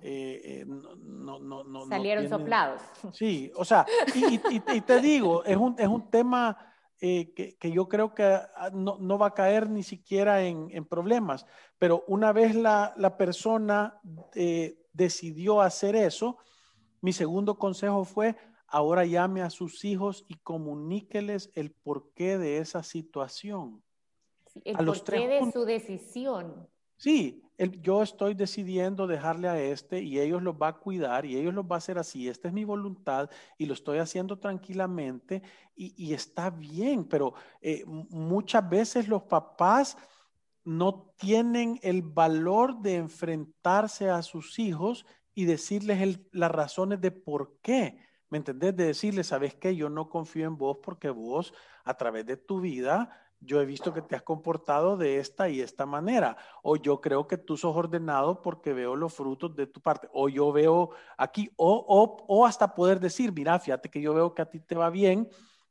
eh, 0.03 0.41
eh, 0.45 0.65
no, 0.67 1.39
no, 1.39 1.65
no, 1.65 1.87
salieron 1.87 2.29
soplados. 2.29 2.83
Sí, 3.13 3.51
o 3.57 3.65
sea, 3.65 3.87
y, 4.15 4.41
y, 4.55 4.81
te 4.83 5.01
digo, 5.01 5.43
es 5.45 5.57
un, 5.57 5.75
es 5.79 5.89
un 5.89 6.11
tema 6.11 6.71
eh, 7.03 7.33
que, 7.59 7.73
yo 7.73 7.89
creo 7.89 8.15
que 8.15 8.25
ah, 8.25 8.71
no, 8.75 9.19
va 9.19 9.29
a 9.29 9.35
caer 9.35 9.71
ni 9.71 9.83
siquiera 9.83 10.43
en, 10.43 10.85
problemas. 10.85 11.47
Pero 11.79 12.05
una 12.09 12.31
vez 12.33 12.55
la, 12.55 13.17
persona 13.17 13.99
eh, 14.35 14.77
decidió 14.93 15.63
hacer 15.63 15.97
eso, 15.97 16.37
mi 17.01 17.15
segundo 17.15 17.59
consejo 17.59 18.05
fue, 18.05 18.37
ahora 18.71 19.05
llame 19.05 19.43
a 19.43 19.51
sus 19.51 19.85
hijos 19.85 20.25
y 20.29 20.35
comuníqueles 20.37 21.51
el 21.55 21.73
porqué 21.73 22.39
de 22.39 22.59
esa 22.59 22.83
situación. 22.83 23.83
el 24.65 24.77
porqué 24.85 25.29
de 25.29 25.53
su 25.53 25.65
decisión. 25.65 26.69
Sí, 26.97 27.43
yo 27.81 28.03
estoy 28.03 28.35
decidiendo 28.35 29.07
dejarle 29.07 29.49
a 29.49 29.59
este 29.59 30.03
y 30.03 30.21
ellos 30.21 30.43
los 30.43 30.55
va 30.55 30.69
a 30.69 30.79
cuidar 30.79 31.25
y 31.25 31.37
ellos 31.37 31.55
los 31.55 31.65
va 31.65 31.77
a 31.77 31.79
hacer 31.79 31.99
así. 31.99 32.29
Esta 32.29 32.49
es 32.49 32.55
mi 32.55 32.65
voluntad 32.65 33.31
y 33.57 33.65
lo 33.65 33.73
estoy 33.73 33.99
haciendo 33.99 34.39
tranquilamente 34.39 35.43
y, 35.75 36.13
está 36.13 36.51
bien, 36.51 37.07
pero 37.07 37.33
eh, 37.63 37.85
muchas 37.87 38.69
veces 38.69 39.09
los 39.09 39.23
papás 39.23 39.97
no 40.63 41.15
tienen 41.17 41.81
el 41.83 42.03
valor 42.03 42.81
de 42.83 42.97
enfrentarse 42.97 44.11
a 44.11 44.21
sus 44.21 44.59
hijos 44.59 45.07
y 45.35 45.47
decirles 45.47 46.21
las 46.33 46.51
razones 46.51 47.01
de 47.01 47.13
por 47.13 47.57
qué. 47.63 47.99
¿Me 48.31 48.39
entendés? 48.39 48.77
De 48.77 48.87
decirles, 48.87 49.27
¿sabes 49.27 49.55
qué? 49.55 49.77
Yo 49.77 49.91
no 49.91 50.09
confío 50.09 50.47
en 50.47 50.57
vos 50.57 50.79
porque 50.83 51.11
vos, 51.11 51.53
a 51.85 51.95
través 51.95 52.25
de 52.27 52.37
tu 52.37 52.61
vida, 52.61 53.11
yo 53.41 53.61
he 53.61 53.65
visto 53.65 53.93
que 53.93 54.03
te 54.03 54.15
has 54.15 54.23
comportado 54.23 54.97
de 54.97 55.19
esta 55.19 55.49
y 55.49 55.61
esta 55.61 55.87
manera, 55.87 56.37
o 56.63 56.77
yo 56.77 57.01
creo 57.01 57.27
que 57.27 57.39
tú 57.39 57.57
sos 57.57 57.75
ordenado 57.75 58.43
porque 58.43 58.73
veo 58.73 58.95
los 58.95 59.15
frutos 59.15 59.57
de 59.57 59.67
tu 59.67 59.81
parte, 59.81 60.09
o 60.13 60.29
yo 60.29 60.53
veo 60.53 60.91
aquí, 61.17 61.51
o, 61.57 62.25
o, 62.29 62.47
hasta 62.47 62.75
poder 62.75 63.01
decir, 63.01 63.33
mira, 63.33 63.59
fíjate 63.59 63.91
que 63.91 64.01
yo 64.01 64.15
veo 64.15 64.35
que 64.35 64.43
a 64.43 64.51
ti 64.51 64.61
te 64.61 64.75
va 64.75 64.91
bien 64.91 65.29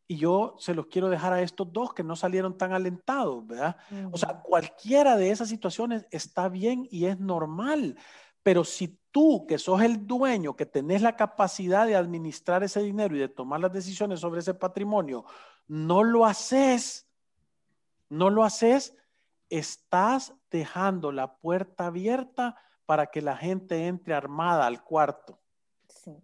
y 0.07 0.17
yo 0.17 0.55
se 0.57 0.73
los 0.73 0.87
quiero 0.87 1.09
dejar 1.09 1.33
a 1.33 1.41
estos 1.41 1.71
dos 1.71 1.93
que 1.93 2.03
no 2.03 2.15
salieron 2.15 2.57
tan 2.57 2.73
alentados, 2.73 3.45
¿verdad? 3.45 3.77
O 4.11 4.17
sea, 4.17 4.41
cualquiera 4.41 5.15
de 5.15 5.29
esas 5.29 5.49
situaciones 5.49 6.07
está 6.09 6.49
bien 6.49 6.87
y 6.89 7.05
es 7.05 7.19
normal, 7.19 7.95
pero 8.49 8.63
si 8.63 8.99
tú, 9.11 9.45
que 9.45 9.59
sos 9.59 9.79
el 9.83 10.07
dueño, 10.07 10.55
que 10.55 10.65
tenés 10.65 11.03
la 11.03 11.15
capacidad 11.15 11.85
de 11.85 11.95
administrar 11.95 12.63
ese 12.63 12.81
dinero 12.81 13.15
y 13.15 13.19
de 13.19 13.29
tomar 13.29 13.59
las 13.59 13.71
decisiones 13.71 14.21
sobre 14.21 14.39
ese 14.39 14.55
patrimonio, 14.55 15.23
no 15.67 16.01
lo 16.01 16.25
haces, 16.25 17.07
no 18.09 18.31
lo 18.31 18.43
haces, 18.43 18.97
estás 19.51 20.33
dejando 20.49 21.11
la 21.11 21.35
puerta 21.35 21.85
abierta 21.85 22.57
para 22.87 23.05
que 23.05 23.21
la 23.21 23.37
gente 23.37 23.85
entre 23.85 24.15
armada 24.15 24.65
al 24.65 24.83
cuarto. 24.83 25.37
Sí, 25.87 26.17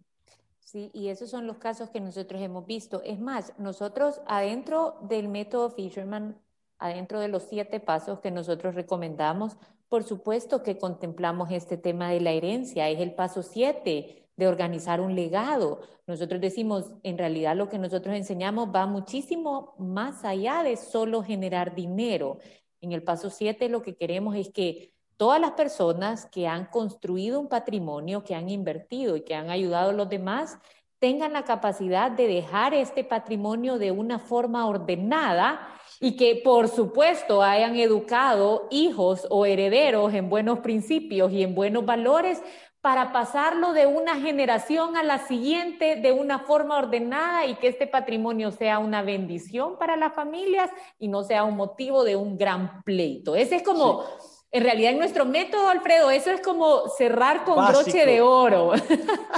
sí, 0.61 0.89
y 0.95 1.09
esos 1.09 1.29
son 1.29 1.45
los 1.45 1.59
casos 1.59 1.91
que 1.91 2.01
nosotros 2.01 2.41
hemos 2.41 2.65
visto. 2.65 3.03
Es 3.03 3.19
más, 3.19 3.53
nosotros 3.59 4.19
adentro 4.25 4.97
del 5.03 5.27
método 5.27 5.69
Fisherman, 5.69 6.41
adentro 6.79 7.19
de 7.19 7.27
los 7.27 7.43
siete 7.43 7.79
pasos 7.79 8.19
que 8.19 8.31
nosotros 8.31 8.73
recomendamos, 8.73 9.57
por 9.89 10.03
supuesto 10.03 10.63
que 10.63 10.77
contemplamos 10.77 11.51
este 11.51 11.77
tema 11.77 12.09
de 12.09 12.21
la 12.21 12.31
herencia, 12.31 12.89
es 12.89 12.99
el 12.99 13.13
paso 13.13 13.43
siete 13.43 14.29
de 14.35 14.47
organizar 14.47 15.01
un 15.01 15.15
legado. 15.15 15.81
Nosotros 16.07 16.41
decimos, 16.41 16.91
en 17.03 17.17
realidad 17.17 17.55
lo 17.55 17.69
que 17.69 17.79
nosotros 17.79 18.15
enseñamos 18.15 18.69
va 18.73 18.85
muchísimo 18.85 19.75
más 19.77 20.25
allá 20.25 20.63
de 20.63 20.75
solo 20.77 21.23
generar 21.23 21.75
dinero. 21.75 22.39
En 22.81 22.91
el 22.91 23.03
paso 23.03 23.29
7 23.29 23.69
lo 23.69 23.81
que 23.81 23.95
queremos 23.95 24.35
es 24.35 24.49
que 24.51 24.93
todas 25.17 25.39
las 25.39 25.51
personas 25.51 26.25
que 26.25 26.47
han 26.47 26.65
construido 26.65 27.39
un 27.39 27.47
patrimonio, 27.47 28.23
que 28.23 28.35
han 28.35 28.49
invertido 28.49 29.15
y 29.15 29.21
que 29.21 29.35
han 29.35 29.49
ayudado 29.49 29.91
a 29.91 29.93
los 29.93 30.09
demás, 30.09 30.59
tengan 30.99 31.33
la 31.33 31.43
capacidad 31.43 32.11
de 32.11 32.27
dejar 32.27 32.73
este 32.73 33.03
patrimonio 33.03 33.77
de 33.77 33.91
una 33.91 34.19
forma 34.19 34.67
ordenada 34.67 35.67
y 35.99 36.15
que 36.15 36.41
por 36.43 36.67
supuesto 36.67 37.41
hayan 37.41 37.75
educado 37.75 38.67
hijos 38.71 39.27
o 39.29 39.45
herederos 39.45 40.13
en 40.13 40.29
buenos 40.29 40.59
principios 40.59 41.31
y 41.31 41.43
en 41.43 41.55
buenos 41.55 41.85
valores 41.85 42.41
para 42.85 43.11
pasarlo 43.11 43.73
de 43.73 43.87
una 43.87 44.15
generación 44.21 44.95
a 44.95 45.01
la 45.01 45.25
siguiente 45.25 45.95
de 45.95 46.11
una 46.11 46.37
forma 46.37 46.77
ordenada 46.77 47.47
y 47.47 47.55
que 47.55 47.67
este 47.67 47.87
patrimonio 47.87 48.51
sea 48.51 48.77
una 48.77 49.01
bendición 49.01 49.79
para 49.79 49.95
las 49.95 50.13
familias 50.13 50.69
y 50.99 51.07
no 51.07 51.23
sea 51.23 51.45
un 51.45 51.55
motivo 51.55 52.03
de 52.03 52.15
un 52.15 52.37
gran 52.37 52.83
pleito. 52.83 53.35
Ese 53.35 53.55
es 53.55 53.63
como, 53.63 54.03
en 54.51 54.63
realidad 54.63 54.91
en 54.91 54.99
nuestro 54.99 55.25
método, 55.25 55.67
Alfredo, 55.69 56.11
eso 56.11 56.29
es 56.29 56.41
como 56.41 56.87
cerrar 56.89 57.43
con 57.43 57.65
broche 57.65 58.05
de 58.05 58.21
oro. 58.21 58.73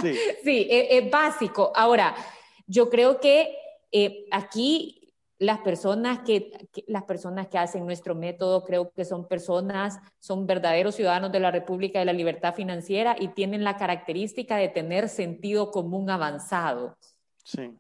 Sí, 0.02 0.18
sí 0.44 0.68
es, 0.70 1.10
básico. 1.10 1.72
Ahora, 1.74 2.14
yo 2.66 2.90
creo 2.90 3.22
que 3.22 3.56
eh, 3.94 4.26
aquí 4.30 5.07
las 5.40 5.60
personas 5.60 6.20
que, 6.20 6.52
las 6.88 7.04
personas 7.04 7.48
que 7.48 7.58
hacen 7.58 7.86
nuestro 7.86 8.16
método 8.16 8.64
creo 8.64 8.92
que 8.92 9.06
son 9.06 9.28
personas, 9.28 10.00
son 10.20 10.48
verdaderos 10.48 10.96
ciudadanos 10.96 11.32
de 11.32 11.40
la 11.40 11.52
República 11.52 12.00
de 12.00 12.06
la 12.06 12.14
Libertad 12.14 12.56
Financiera 12.56 13.16
y 13.20 13.30
tienen 13.30 13.64
la 13.64 13.78
característica 13.78 14.58
de 14.58 14.70
tener 14.70 15.10
sentido 15.10 15.72
común 15.72 16.10
avanzado. 16.10 16.98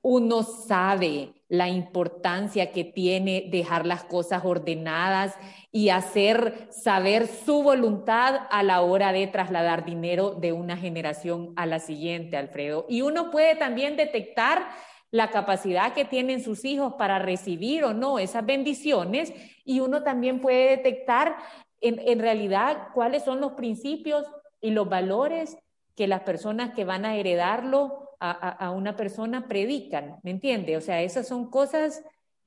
Uno 0.01 0.43
sabe 0.43 1.33
la 1.49 1.67
importancia 1.67 2.71
que 2.71 2.85
tiene 2.85 3.49
dejar 3.51 3.85
las 3.85 4.05
cosas 4.05 4.45
ordenadas 4.45 5.35
y 5.71 5.89
hacer 5.89 6.67
saber 6.69 7.27
su 7.27 7.63
voluntad 7.63 8.47
a 8.49 8.63
la 8.63 8.81
hora 8.81 9.11
de 9.11 9.27
trasladar 9.27 9.83
dinero 9.83 10.31
de 10.31 10.53
una 10.53 10.77
generación 10.77 11.51
a 11.57 11.65
la 11.65 11.79
siguiente, 11.79 12.37
Alfredo. 12.37 12.85
Y 12.87 13.01
uno 13.01 13.29
puede 13.29 13.55
también 13.55 13.97
detectar 13.97 14.69
la 15.11 15.29
capacidad 15.29 15.93
que 15.93 16.05
tienen 16.05 16.41
sus 16.41 16.65
hijos 16.65 16.93
para 16.95 17.19
recibir 17.19 17.83
o 17.83 17.93
no 17.93 18.19
esas 18.19 18.45
bendiciones 18.45 19.33
y 19.63 19.79
uno 19.79 20.03
también 20.03 20.41
puede 20.41 20.69
detectar 20.69 21.37
en, 21.79 22.19
realidad 22.19 22.89
cuáles 22.93 23.23
son 23.23 23.39
los 23.39 23.53
principios 23.53 24.25
y 24.59 24.71
los 24.71 24.89
valores 24.89 25.57
que 25.95 26.07
las 26.07 26.21
personas 26.21 26.73
que 26.73 26.85
van 26.85 27.05
a 27.05 27.15
heredarlo 27.15 28.15
a, 28.19 28.71
una 28.71 28.95
persona 28.95 29.47
predican, 29.47 30.19
¿me 30.23 30.31
entiende? 30.31 30.75
O 30.75 30.81
sea, 30.81 31.03
esas 31.03 31.27
son 31.27 31.51
cosas 31.51 32.03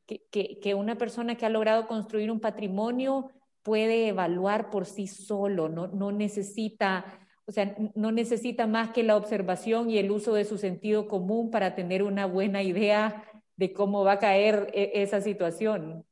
que, 0.06 0.58
que, 0.60 0.74
una 0.74 0.96
persona 0.96 1.36
que 1.36 1.46
ha 1.46 1.48
logrado 1.48 1.86
construir 1.86 2.32
un 2.32 2.40
patrimonio 2.40 3.30
puede 3.62 4.08
evaluar 4.08 4.70
por 4.70 4.84
sí 4.84 5.06
solo, 5.06 5.68
no, 5.68 5.86
no 5.86 6.10
necesita 6.10 7.04
o 7.50 7.52
sea, 7.52 7.74
no 7.96 8.12
necesita 8.12 8.68
más 8.68 8.90
que 8.90 9.02
la 9.02 9.16
observación 9.16 9.90
y 9.90 9.98
el 9.98 10.12
uso 10.12 10.34
de 10.34 10.44
su 10.44 10.56
sentido 10.56 11.08
común 11.08 11.50
para 11.50 11.74
tener 11.74 12.04
una 12.04 12.24
buena 12.24 12.62
idea 12.62 13.24
de 13.56 13.72
cómo 13.72 14.04
va 14.04 14.12
a 14.12 14.18
caer 14.20 14.70
e, 14.72 15.02
esa 15.02 15.20
situación. 15.20 16.06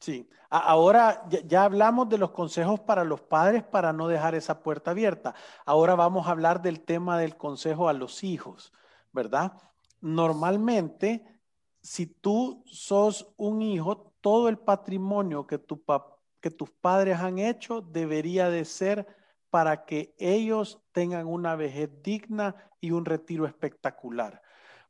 Sí, 0.00 0.28
ahora 0.50 1.28
ya 1.46 1.62
hablamos 1.62 2.08
de 2.08 2.18
los 2.18 2.32
consejos 2.32 2.80
para 2.80 3.04
los 3.04 3.20
padres 3.20 3.62
para 3.62 3.92
no 3.92 4.08
dejar 4.08 4.34
esa 4.34 4.64
puerta 4.64 4.90
abierta. 4.90 5.36
Ahora 5.64 5.94
vamos 5.94 6.26
a 6.26 6.32
hablar 6.32 6.60
del 6.60 6.80
tema 6.80 7.20
del 7.20 7.36
consejo 7.36 7.88
a 7.88 7.92
los 7.92 8.24
hijos, 8.24 8.72
¿verdad? 9.12 9.52
Normalmente, 10.00 11.24
si 11.82 12.06
tú 12.06 12.64
sos 12.66 13.32
un 13.36 13.62
hijo, 13.62 14.12
todo 14.20 14.48
el 14.48 14.58
patrimonio 14.58 15.46
que, 15.46 15.60
que 16.40 16.50
tus 16.50 16.70
padres 16.72 17.20
han 17.20 17.38
hecho 17.38 17.80
debería 17.80 18.50
de 18.50 18.64
ser 18.64 19.06
para 19.54 19.84
que 19.84 20.16
ellos 20.18 20.82
tengan 20.90 21.28
una 21.28 21.54
vejez 21.54 21.88
digna 22.02 22.56
y 22.80 22.90
un 22.90 23.04
retiro 23.04 23.46
espectacular. 23.46 24.42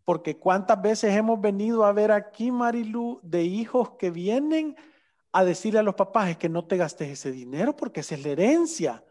Porque 0.06 0.38
cuántas 0.38 0.80
veces 0.80 1.14
hemos 1.14 1.38
venido 1.38 1.84
a 1.84 1.92
ver 1.92 2.10
aquí, 2.10 2.50
Marilu, 2.50 3.20
de 3.22 3.42
hijos 3.42 3.90
que 3.98 4.10
vienen 4.10 4.74
a 5.32 5.44
decirle 5.44 5.80
a 5.80 5.82
los 5.82 5.96
papás 5.96 6.30
es 6.30 6.38
que 6.38 6.48
no 6.48 6.64
te 6.64 6.78
gastes 6.78 7.10
ese 7.10 7.30
dinero 7.30 7.76
porque 7.76 8.00
esa 8.00 8.14
es 8.14 8.24
la 8.24 8.30
herencia, 8.30 9.04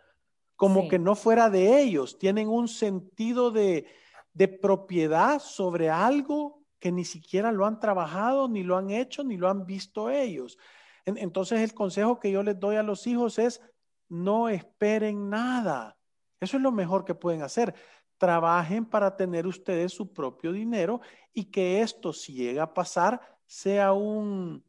como 0.55 0.87
que 0.89 0.97
no 0.97 1.13
fuera 1.13 1.51
de 1.51 1.83
ellos. 1.83 2.17
Tienen 2.17 2.49
un 2.49 2.67
sentido 2.67 3.51
de, 3.51 3.85
de 4.33 4.47
propiedad 4.47 5.37
sobre 5.37 5.91
algo 5.91 6.63
que 6.79 6.91
ni 6.91 7.05
siquiera 7.05 7.51
lo 7.51 7.67
han 7.67 7.79
trabajado, 7.79 8.49
ni 8.49 8.63
lo 8.63 8.75
han 8.75 8.89
hecho, 8.89 9.23
ni 9.23 9.37
lo 9.37 9.51
han 9.51 9.67
visto 9.67 10.09
ellos. 10.09 10.57
Entonces 11.05 11.59
el 11.59 11.75
consejo 11.75 12.19
que 12.19 12.31
yo 12.31 12.41
les 12.41 12.59
doy 12.59 12.77
a 12.77 12.81
los 12.81 13.05
hijos 13.05 13.37
es 13.37 13.61
no 14.09 14.49
esperen 14.49 15.29
nada. 15.29 15.97
Eso 16.39 16.57
es 16.57 16.63
lo 16.63 16.71
mejor 16.71 17.05
que 17.05 17.15
pueden 17.15 17.41
hacer. 17.41 17.73
Trabajen 18.17 18.85
para 18.85 19.15
tener 19.15 19.47
ustedes 19.47 19.93
su 19.93 20.11
propio 20.13 20.51
dinero 20.51 21.01
y 21.33 21.45
que 21.45 21.81
esto, 21.81 22.13
si 22.13 22.33
llega 22.33 22.63
a 22.63 22.73
pasar, 22.73 23.21
sea 23.45 23.93
un, 23.93 24.63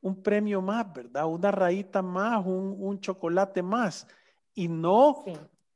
un 0.00 0.22
premio 0.22 0.62
más, 0.62 0.92
¿verdad? 0.92 1.26
Una 1.26 1.50
rayita 1.50 2.02
más, 2.02 2.44
un, 2.44 3.00
chocolate 3.00 3.62
más. 3.62 4.06
Y 4.54 4.68
no, 4.68 5.24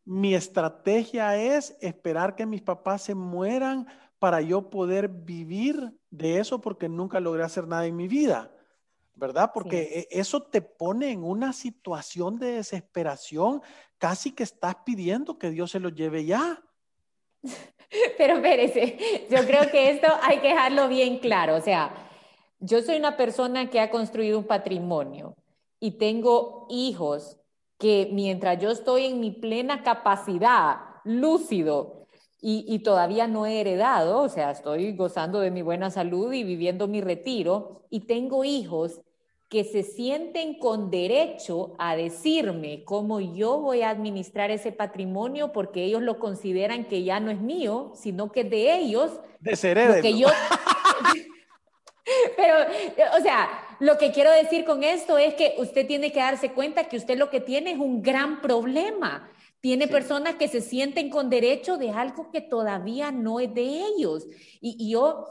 mi 0.04 0.34
estrategia 0.34 1.36
es 1.36 1.76
esperar 1.80 2.34
que 2.34 2.46
mis 2.46 2.62
papás 2.62 3.02
se 3.02 3.14
mueran 3.14 3.86
para 4.18 4.40
yo 4.40 4.70
poder 4.70 5.08
vivir 5.08 5.92
de 6.10 6.38
eso 6.38 6.60
porque 6.60 6.88
nunca 6.88 7.20
logré 7.20 7.42
hacer 7.42 7.66
nada 7.66 7.86
en 7.86 7.96
mi 7.96 8.08
vida. 8.08 8.50
¿Verdad? 9.14 9.50
Porque 9.52 10.08
e, 10.10 10.18
eso 10.18 10.42
te 10.42 10.62
pone 10.62 11.10
en 11.10 11.24
una 11.24 11.52
situación 11.52 12.38
de 12.38 12.52
desesperación, 12.52 13.62
casi 13.98 14.32
que 14.32 14.42
estás 14.42 14.76
pidiendo 14.84 15.38
que 15.38 15.50
Dios 15.50 15.70
se 15.70 15.80
lo 15.80 15.88
lleve 15.88 16.24
ya. 16.24 16.62
Pero 18.18 18.36
espérese, 18.36 19.26
yo 19.30 19.44
creo 19.46 19.70
que 19.70 19.90
esto 19.90 20.08
hay 20.22 20.38
que 20.38 20.48
dejarlo 20.48 20.88
bien 20.88 21.18
claro. 21.18 21.56
O 21.56 21.60
sea, 21.60 21.94
yo 22.58 22.80
soy 22.82 22.96
una 22.96 23.16
persona 23.16 23.68
que 23.70 23.80
ha 23.80 23.90
construido 23.90 24.38
un 24.38 24.46
patrimonio 24.46 25.36
y 25.78 25.92
tengo 25.92 26.66
hijos 26.70 27.38
que 27.78 28.08
mientras 28.12 28.60
yo 28.60 28.70
estoy 28.70 29.06
en 29.06 29.20
mi 29.20 29.32
plena 29.32 29.82
capacidad, 29.82 30.76
lúcido, 31.04 32.01
y, 32.42 32.66
y, 32.68 32.80
todavía 32.80 33.26
no 33.26 33.46
he 33.46 33.60
heredado, 33.60 34.20
o 34.20 34.28
sea, 34.28 34.50
estoy 34.50 34.94
gozando 34.94 35.40
de 35.40 35.50
mi 35.50 35.62
buena 35.62 35.90
salud 35.90 36.32
y 36.32 36.44
viviendo 36.44 36.88
mi 36.88 37.00
retiro, 37.00 37.86
y 37.88 38.00
tengo 38.00 38.44
hijos 38.44 39.00
que 39.52 39.64
se 39.64 39.82
sienten 39.82 40.58
con 40.58 40.90
derecho 40.90 41.74
a 41.78 41.94
decirme 41.94 42.84
cómo 42.84 43.20
yo 43.20 43.60
voy 43.60 43.82
a 43.82 43.90
administrar 43.90 44.50
ese 44.50 44.72
patrimonio 44.72 45.52
porque 45.52 45.84
ellos 45.84 46.00
lo 46.00 46.18
consideran 46.18 46.86
que 46.86 47.04
ya 47.04 47.20
no 47.20 47.30
es 47.30 47.38
mío, 47.38 47.92
sino 47.94 48.32
que 48.32 48.40
es 48.40 48.50
de 48.50 48.74
ellos. 48.76 49.20
De 49.40 49.54
ser 49.54 50.00
que 50.00 50.16
yo 50.16 50.28
Pero, 52.36 52.54
o 53.18 53.20
sea, 53.20 53.46
lo 53.78 53.98
que 53.98 54.10
quiero 54.10 54.30
decir 54.30 54.64
con 54.64 54.84
esto 54.84 55.18
es 55.18 55.34
que 55.34 55.54
usted 55.58 55.86
tiene 55.86 56.12
que 56.12 56.20
darse 56.20 56.52
cuenta 56.52 56.84
que 56.84 56.96
usted 56.96 57.18
lo 57.18 57.28
que 57.28 57.40
tiene 57.40 57.72
es 57.72 57.78
un 57.78 58.02
gran 58.02 58.40
problema. 58.40 59.30
Tiene 59.62 59.86
personas 59.86 60.34
que 60.34 60.48
se 60.48 60.60
sienten 60.60 61.08
con 61.08 61.30
derecho 61.30 61.78
de 61.78 61.92
algo 61.92 62.32
que 62.32 62.40
todavía 62.40 63.12
no 63.12 63.38
es 63.38 63.54
de 63.54 63.62
ellos. 63.62 64.26
Y, 64.60 64.90
yo, 64.90 65.28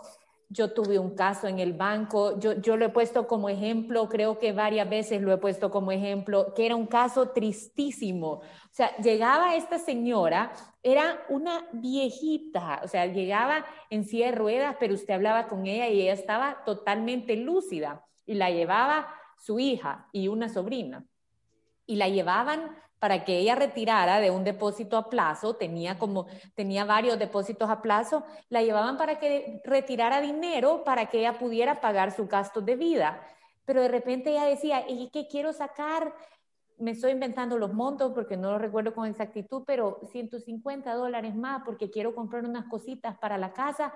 yo 0.47 0.71
tuve 0.73 1.00
un 1.00 1.15
caso 1.15 1.50
en 1.50 1.59
el 1.59 1.73
banco, 1.73 2.39
yo, 2.39 2.53
yo 2.53 2.77
lo 2.77 2.85
he 2.85 2.89
puesto 2.89 3.27
como 3.27 3.50
ejemplo, 3.50 4.07
creo 4.07 4.39
que 4.39 4.53
varias 4.53 4.89
veces 4.89 5.21
lo 5.21 5.33
he 5.33 5.38
puesto 5.38 5.69
como 5.69 5.91
ejemplo, 5.91 6.53
que 6.53 6.65
era 6.65 6.77
un 6.77 6.88
caso 6.88 7.31
tristísimo. 7.31 8.35
O 8.35 8.43
sea, 8.71 8.95
llegaba 9.00 9.57
esta 9.57 9.77
señora, 9.77 10.53
era 10.81 11.25
una 11.27 11.67
viejita, 11.73 12.79
o 12.85 12.88
sea, 12.88 13.07
llegaba 13.07 13.65
en 13.89 14.05
silla 14.05 14.27
de 14.27 14.31
ruedas, 14.38 14.77
pero 14.79 14.93
usted 14.93 15.13
hablaba 15.13 15.50
con 15.50 15.67
ella 15.67 15.89
y 15.89 16.03
ella 16.03 16.13
estaba 16.13 16.63
totalmente 16.63 17.35
lúcida 17.35 18.05
y 18.25 18.35
la 18.35 18.50
llevaba 18.50 19.13
su 19.37 19.59
hija 19.59 20.07
y 20.13 20.29
una 20.29 20.48
sobrina. 20.48 21.05
Y 21.85 21.98
la 21.98 22.07
llevaban 22.07 22.77
para 23.01 23.25
que 23.25 23.40
ella 23.40 23.55
retirara 23.55 24.20
de 24.20 24.29
un 24.29 24.44
depósito 24.44 24.96
a 24.96 25.09
plazo, 25.09 25.55
tenía 25.55 25.98
como, 25.98 26.27
tenía 26.53 26.85
varios 26.85 27.18
depósitos 27.18 27.68
a 27.68 27.81
plazo, 27.81 28.24
la 28.48 28.61
llevaban 28.61 28.96
para 28.96 29.18
que 29.18 29.59
retirara 29.66 30.22
dinero 30.22 30.83
para 30.83 31.07
que 31.07 31.22
ella 31.22 31.40
pudiera 31.40 31.81
pagar 31.81 32.11
sus 32.11 32.29
gastos 32.29 32.64
de 32.64 32.75
vida. 32.75 33.20
Pero 33.66 33.81
de 33.81 33.87
repente 33.87 34.29
ella 34.29 34.46
decía, 34.46 34.85
¿y 34.87 35.09
qué 35.09 35.27
quiero 35.27 35.51
sacar? 35.51 36.14
Me 36.77 36.92
estoy 36.92 37.14
inventando 37.14 37.57
los 37.57 37.74
montos 37.74 38.11
porque 38.14 38.37
no 38.37 38.51
lo 38.51 38.59
recuerdo 38.59 38.94
con 38.94 39.07
exactitud, 39.07 39.64
pero 39.66 40.01
150 40.11 40.94
dólares 40.94 41.35
más 41.35 41.64
porque 41.66 41.90
quiero 41.90 42.14
comprar 42.14 42.46
unas 42.46 42.68
cositas 42.68 43.18
para 43.18 43.40
la 43.40 43.51
casa. 43.51 43.96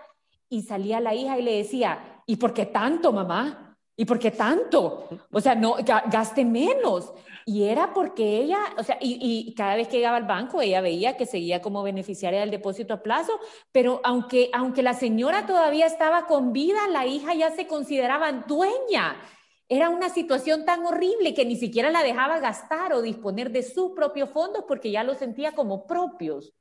Y 0.50 0.64
salía 0.64 1.00
la 1.00 1.14
hija 1.14 1.38
y 1.38 1.44
le 1.44 1.58
decía, 1.58 2.24
¿y 2.26 2.38
por 2.38 2.56
qué 2.56 2.66
tanto, 2.66 3.12
mamá? 3.12 3.75
¿Y 3.98 4.06
por 4.06 4.20
qué 4.20 4.32
tanto? 4.32 5.08
O 5.32 5.40
sea, 5.40 5.56
no, 5.56 5.76
gaste 6.12 6.44
menos. 6.44 7.14
Y 7.46 7.66
era 7.66 7.94
porque 7.94 8.40
ella, 8.40 8.60
o 8.78 8.84
sea, 8.84 8.98
y, 9.00 9.54
cada 9.56 9.76
vez 9.76 9.88
que 9.88 9.98
llegaba 9.98 10.18
al 10.18 10.26
banco, 10.26 10.62
ella 10.62 10.82
veía 10.82 11.16
que 11.16 11.26
seguía 11.26 11.62
como 11.62 11.84
beneficiaria 11.84 12.40
del 12.40 12.52
depósito 12.52 12.96
a 12.96 13.04
plazo, 13.04 13.40
pero 13.72 14.02
aunque, 14.04 14.50
aunque 14.52 14.82
la 14.82 14.96
señora 14.96 15.46
todavía 15.46 15.86
estaba 15.86 16.26
con 16.26 16.54
vida, 16.54 16.88
la 16.90 17.06
hija 17.06 17.36
ya 17.36 17.52
se 17.52 17.68
consideraba 17.68 18.32
dueña. 18.32 19.16
Era 19.70 19.90
una 19.90 20.10
situación 20.10 20.66
tan 20.66 20.86
horrible 20.86 21.34
que 21.34 21.46
ni 21.46 21.56
siquiera 21.56 21.92
la 21.92 22.04
dejaba 22.04 22.40
gastar 22.40 22.94
o 22.94 23.02
disponer 23.02 23.52
de 23.52 23.64
sus 23.64 23.92
propios 23.92 24.30
fondos 24.32 24.66
porque 24.68 24.92
ya 24.92 25.04
los 25.04 25.18
sentía 25.18 25.54
como 25.54 25.86
propios. 25.86 26.54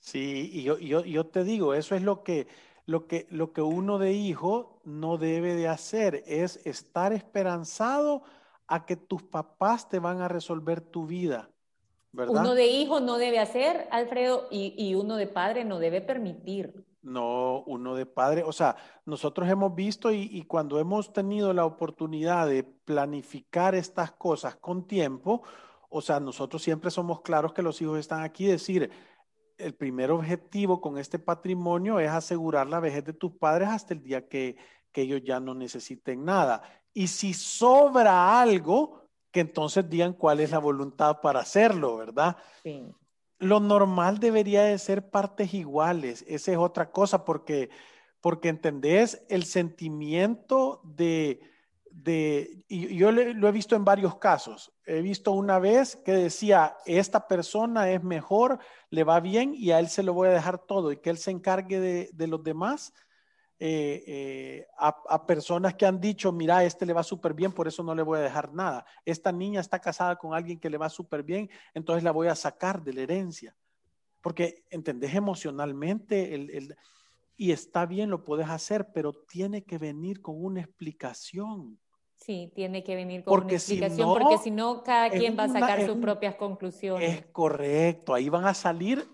Sí, 0.00 0.50
y 0.52 0.62
yo, 0.64 0.78
yo, 0.78 1.26
te 1.26 1.44
digo, 1.44 1.72
eso 1.74 1.94
es 1.94 2.02
lo 2.02 2.22
que, 2.22 2.46
lo 2.84 3.06
que, 3.06 3.26
lo 3.30 3.52
que 3.52 3.62
uno 3.62 3.98
de 3.98 4.12
hijo 4.12 4.73
no 4.84 5.18
debe 5.18 5.54
de 5.54 5.68
hacer, 5.68 6.22
es 6.26 6.60
estar 6.64 7.12
esperanzado 7.12 8.22
a 8.66 8.86
que 8.86 8.96
tus 8.96 9.22
papás 9.22 9.88
te 9.88 9.98
van 9.98 10.20
a 10.20 10.28
resolver 10.28 10.80
tu 10.80 11.06
vida. 11.06 11.50
¿verdad? 12.12 12.42
Uno 12.42 12.54
de 12.54 12.66
hijo 12.66 13.00
no 13.00 13.18
debe 13.18 13.38
hacer, 13.38 13.88
Alfredo, 13.90 14.46
y, 14.50 14.94
uno 14.94 15.16
de 15.16 15.26
padre 15.26 15.64
no 15.64 15.78
debe 15.78 16.00
permitir. 16.00 16.84
No, 17.02 17.62
uno 17.66 17.94
de 17.94 18.06
padre, 18.06 18.44
o 18.44 18.52
sea, 18.52 18.76
nosotros 19.04 19.48
hemos 19.48 19.74
visto 19.74 20.10
y, 20.10 20.28
y, 20.32 20.42
cuando 20.44 20.78
hemos 20.78 21.12
tenido 21.12 21.52
la 21.52 21.66
oportunidad 21.66 22.46
de 22.48 22.62
planificar 22.62 23.74
estas 23.74 24.12
cosas 24.12 24.56
con 24.56 24.86
tiempo, 24.86 25.42
o 25.90 26.00
sea, 26.00 26.20
nosotros 26.20 26.62
siempre 26.62 26.90
somos 26.90 27.20
claros 27.20 27.52
que 27.52 27.62
los 27.62 27.80
hijos 27.82 27.98
están 27.98 28.22
aquí, 28.22 28.46
decir, 28.46 28.90
el 29.58 29.74
primer 29.74 30.10
objetivo 30.10 30.80
con 30.80 30.98
este 30.98 31.18
patrimonio 31.18 32.00
es 32.00 32.10
asegurar 32.10 32.66
la 32.66 32.80
vejez 32.80 33.04
de 33.04 33.12
tus 33.12 33.32
padres 33.32 33.68
hasta 33.68 33.94
el 33.94 34.02
día 34.02 34.28
que, 34.28 34.56
que 34.92 35.02
ellos 35.02 35.22
ya 35.24 35.40
no 35.40 35.54
necesiten 35.54 36.24
nada. 36.24 36.62
Y 36.92 37.08
si 37.08 37.34
sobra 37.34 38.40
algo, 38.40 39.04
que 39.30 39.40
entonces 39.40 39.88
digan 39.88 40.12
cuál 40.12 40.40
es 40.40 40.52
la 40.52 40.58
voluntad 40.58 41.20
para 41.20 41.40
hacerlo, 41.40 41.96
¿verdad? 41.96 42.36
Sí. 42.62 42.86
Lo 43.38 43.58
normal 43.60 44.20
debería 44.20 44.62
de 44.62 44.78
ser 44.78 45.10
partes 45.10 45.52
iguales. 45.54 46.24
Esa 46.28 46.52
es 46.52 46.58
otra 46.58 46.90
cosa 46.92 47.24
porque, 47.24 47.70
porque 48.20 48.48
entendés 48.48 49.24
el 49.28 49.44
sentimiento 49.44 50.80
de, 50.84 51.40
de 51.94 52.64
y 52.68 52.96
yo 52.96 53.12
lo 53.12 53.48
he 53.48 53.52
visto 53.52 53.76
en 53.76 53.84
varios 53.84 54.16
casos. 54.18 54.72
He 54.84 55.00
visto 55.00 55.32
una 55.32 55.58
vez 55.58 55.96
que 55.96 56.12
decía, 56.12 56.76
esta 56.86 57.26
persona 57.28 57.90
es 57.90 58.02
mejor, 58.02 58.58
le 58.90 59.04
va 59.04 59.20
bien 59.20 59.54
y 59.54 59.70
a 59.70 59.78
él 59.78 59.88
se 59.88 60.02
lo 60.02 60.12
voy 60.12 60.28
a 60.28 60.32
dejar 60.32 60.58
todo 60.58 60.92
y 60.92 60.98
que 60.98 61.10
él 61.10 61.18
se 61.18 61.30
encargue 61.30 61.80
de, 61.80 62.10
de 62.12 62.26
los 62.26 62.42
demás 62.42 62.92
eh, 63.60 64.04
eh, 64.06 64.66
a, 64.78 65.26
personas 65.26 65.74
que 65.74 65.86
han 65.86 66.00
dicho, 66.00 66.32
mira, 66.32 66.64
este 66.64 66.84
le 66.84 66.92
va 66.92 67.04
súper 67.04 67.34
bien, 67.34 67.52
por 67.52 67.68
eso 67.68 67.82
no 67.84 67.94
le 67.94 68.02
voy 68.02 68.18
a 68.18 68.22
dejar 68.22 68.52
nada. 68.52 68.84
Esta 69.04 69.30
niña 69.30 69.60
está 69.60 69.78
casada 69.78 70.16
con 70.16 70.34
alguien 70.34 70.58
que 70.58 70.68
le 70.68 70.76
va 70.76 70.88
súper 70.90 71.22
bien, 71.22 71.48
entonces 71.72 72.02
la 72.02 72.10
voy 72.10 72.26
a 72.28 72.34
sacar 72.34 72.82
de 72.82 72.92
la 72.92 73.02
herencia. 73.02 73.56
Porque 74.20 74.64
entendés 74.70 75.14
emocionalmente 75.14 76.34
el, 76.34 76.76
y 77.36 77.52
está 77.52 77.86
bien, 77.86 78.10
lo 78.10 78.24
puedes 78.24 78.48
hacer, 78.48 78.92
pero 78.92 79.12
tiene 79.12 79.64
que 79.64 79.78
venir 79.78 80.20
con 80.20 80.44
una 80.44 80.60
explicación. 80.60 81.78
Sí, 82.24 82.50
tiene 82.54 82.82
que 82.82 82.94
venir 82.96 83.22
con 83.22 83.44
una 83.44 83.52
explicación, 83.52 84.08
porque 84.18 84.38
si 84.38 84.50
no, 84.50 84.82
cada 84.82 85.10
quien 85.10 85.38
va 85.38 85.44
a 85.44 85.48
sacar 85.50 85.84
sus 85.84 85.98
propias 85.98 86.36
conclusiones. 86.36 87.18
Es 87.18 87.26
correcto, 87.26 88.14
ahí 88.14 88.30
van 88.30 88.46
a 88.46 88.54
salir, 88.54 89.06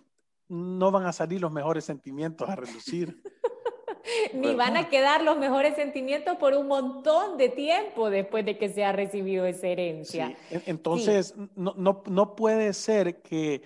no 0.46 0.92
van 0.92 1.06
a 1.06 1.12
salir 1.12 1.40
los 1.40 1.50
mejores 1.50 1.84
sentimientos 1.84 2.48
a 2.48 2.54
reducir. 2.54 3.20
ni 4.34 4.54
van 4.54 4.76
a 4.76 4.88
quedar 4.88 5.24
los 5.24 5.36
mejores 5.38 5.74
sentimientos 5.74 6.36
por 6.36 6.54
un 6.54 6.68
montón 6.68 7.36
de 7.36 7.48
tiempo 7.48 8.10
después 8.10 8.44
de 8.44 8.56
que 8.56 8.68
se 8.68 8.84
ha 8.84 8.92
recibido 8.92 9.44
esa 9.44 9.66
herencia. 9.66 10.36
Entonces, 10.66 11.34
No, 11.56 11.74
no, 11.76 12.04
no 12.06 12.36
puede 12.36 12.72
ser 12.72 13.22
que 13.22 13.62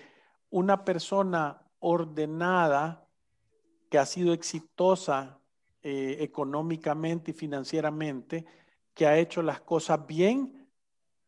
una 0.49 0.83
persona 0.83 1.61
ordenada 1.77 3.05
que 3.91 3.99
ha 3.99 4.07
sido 4.07 4.33
exitosa 4.33 5.37
eh, 5.83 6.17
económicamente 6.21 7.29
y 7.29 7.33
financieramente, 7.35 8.43
que 8.95 9.05
ha 9.05 9.19
hecho 9.19 9.43
las 9.43 9.61
cosas 9.61 10.07
bien, 10.07 10.67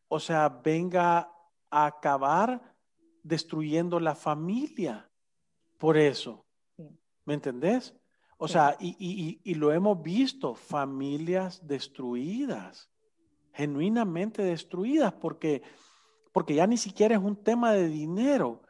o 0.07 0.19
sea, 0.19 0.49
venga 0.49 1.29
a 1.69 1.85
acabar 1.85 2.75
destruyendo 3.21 3.99
la 3.99 4.15
familia 4.15 5.11
por 5.77 5.97
eso. 5.97 6.45
¿Me 7.25 7.33
entendés? 7.33 7.93
O 8.37 8.47
sea, 8.47 8.77
y, 8.79 9.53
lo 9.55 9.73
hemos 9.73 10.01
visto, 10.01 10.55
familias 10.55 11.67
destruidas, 11.67 12.89
genuinamente 13.51 14.43
destruidas, 14.43 15.11
porque, 15.13 15.61
porque 16.31 16.55
ya 16.55 16.67
ni 16.67 16.77
siquiera 16.77 17.15
es 17.15 17.21
un 17.21 17.35
tema 17.35 17.73
de 17.73 17.89
dinero, 17.89 18.61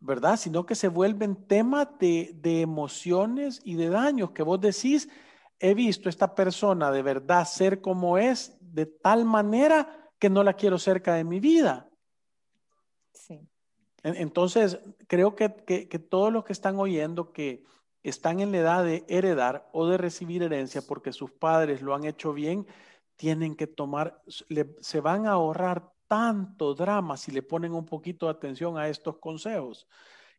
¿verdad? 0.00 0.38
Sino 0.38 0.66
que 0.66 0.74
se 0.74 0.88
vuelven 0.88 1.46
temas 1.46 1.86
de, 2.00 2.32
de 2.34 2.62
emociones 2.62 3.60
y 3.62 3.74
de 3.74 3.90
daños 3.90 4.30
que 4.32 4.42
vos 4.42 4.60
decís, 4.60 5.08
he 5.64 5.72
visto 5.72 6.10
esta 6.10 6.34
persona 6.34 6.90
de 6.90 7.00
verdad 7.00 7.46
ser 7.46 7.80
como 7.80 8.18
es 8.18 8.54
de 8.60 8.84
tal 8.84 9.24
manera 9.24 10.10
que 10.18 10.28
no 10.28 10.44
la 10.44 10.52
quiero 10.52 10.78
cerca 10.78 11.14
de 11.14 11.24
mi 11.24 11.40
vida. 11.40 11.88
Sí. 13.14 13.40
Entonces, 14.02 14.78
creo 15.06 15.34
que, 15.34 15.54
que, 15.64 15.98
todos 15.98 16.30
los 16.30 16.44
que 16.44 16.52
están 16.52 16.78
oyendo 16.78 17.32
que 17.32 17.64
están 18.02 18.40
en 18.40 18.52
la 18.52 18.58
edad 18.58 18.84
de 18.84 19.06
heredar 19.08 19.66
o 19.72 19.86
de 19.86 19.96
recibir 19.96 20.42
herencia 20.42 20.82
porque 20.82 21.14
sus 21.14 21.32
padres 21.32 21.80
lo 21.80 21.94
han 21.94 22.04
hecho 22.04 22.34
bien, 22.34 22.66
tienen 23.16 23.56
que 23.56 23.66
tomar, 23.66 24.20
se 24.80 25.00
van 25.00 25.26
a 25.26 25.30
ahorrar 25.30 25.90
tanto 26.06 26.74
drama 26.74 27.16
si 27.16 27.32
le 27.32 27.40
ponen 27.40 27.72
un 27.72 27.86
poquito 27.86 28.26
de 28.26 28.32
atención 28.32 28.76
a 28.76 28.88
estos 28.90 29.16
consejos 29.16 29.86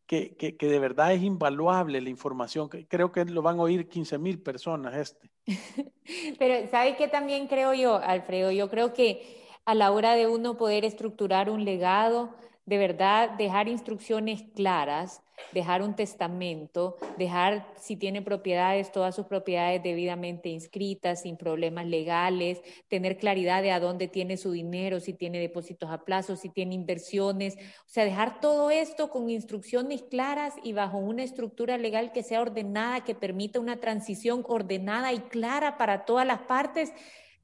que, 0.06 0.36
que, 0.36 0.66
de 0.66 0.78
verdad 0.78 1.12
es 1.12 1.22
invaluable 1.22 2.00
la 2.00 2.08
información. 2.08 2.68
Creo 2.68 3.12
que 3.12 3.24
lo 3.24 3.42
van 3.42 3.58
a 3.58 3.62
oír 3.62 3.88
15 3.88 4.18
mil 4.18 4.40
personas 4.40 4.94
este. 4.94 5.30
Pero 6.38 6.68
¿sabe 6.70 6.96
qué 6.96 7.08
también 7.08 7.48
creo 7.48 7.74
yo, 7.74 7.96
Alfredo? 7.96 8.50
Yo 8.50 8.70
creo 8.70 8.92
que 8.94 9.44
a 9.64 9.74
la 9.74 9.90
hora 9.90 10.14
de 10.14 10.28
uno 10.28 10.56
poder 10.56 10.84
estructurar 10.84 11.50
un 11.50 11.64
legado, 11.64 12.34
de 12.66 12.78
verdad 12.78 13.30
dejar 13.30 13.68
instrucciones 13.68 14.44
claras, 14.54 15.22
dejar 15.52 15.82
un 15.82 15.94
testamento, 15.94 16.96
dejar, 17.18 17.66
si 17.76 17.96
tiene 17.96 18.22
propiedades, 18.22 18.92
todas 18.92 19.14
sus 19.14 19.26
propiedades 19.26 19.82
debidamente 19.82 20.48
inscritas, 20.48 21.22
sin 21.22 21.36
problemas 21.36 21.86
legales, 21.86 22.60
tener 22.88 23.16
claridad 23.16 23.62
de 23.62 23.70
a 23.70 23.80
dónde 23.80 24.08
tiene 24.08 24.36
su 24.36 24.52
dinero, 24.52 25.00
si 25.00 25.12
tiene 25.12 25.38
depósitos 25.38 25.90
a 25.90 26.04
plazo, 26.04 26.36
si 26.36 26.48
tiene 26.48 26.74
inversiones, 26.74 27.56
o 27.56 27.88
sea, 27.88 28.04
dejar 28.04 28.40
todo 28.40 28.70
esto 28.70 29.10
con 29.10 29.30
instrucciones 29.30 30.02
claras 30.02 30.54
y 30.62 30.72
bajo 30.72 30.98
una 30.98 31.22
estructura 31.22 31.78
legal 31.78 32.12
que 32.12 32.22
sea 32.22 32.40
ordenada, 32.40 33.04
que 33.04 33.14
permita 33.14 33.60
una 33.60 33.78
transición 33.78 34.44
ordenada 34.46 35.12
y 35.12 35.20
clara 35.20 35.78
para 35.78 36.04
todas 36.04 36.26
las 36.26 36.40
partes. 36.40 36.92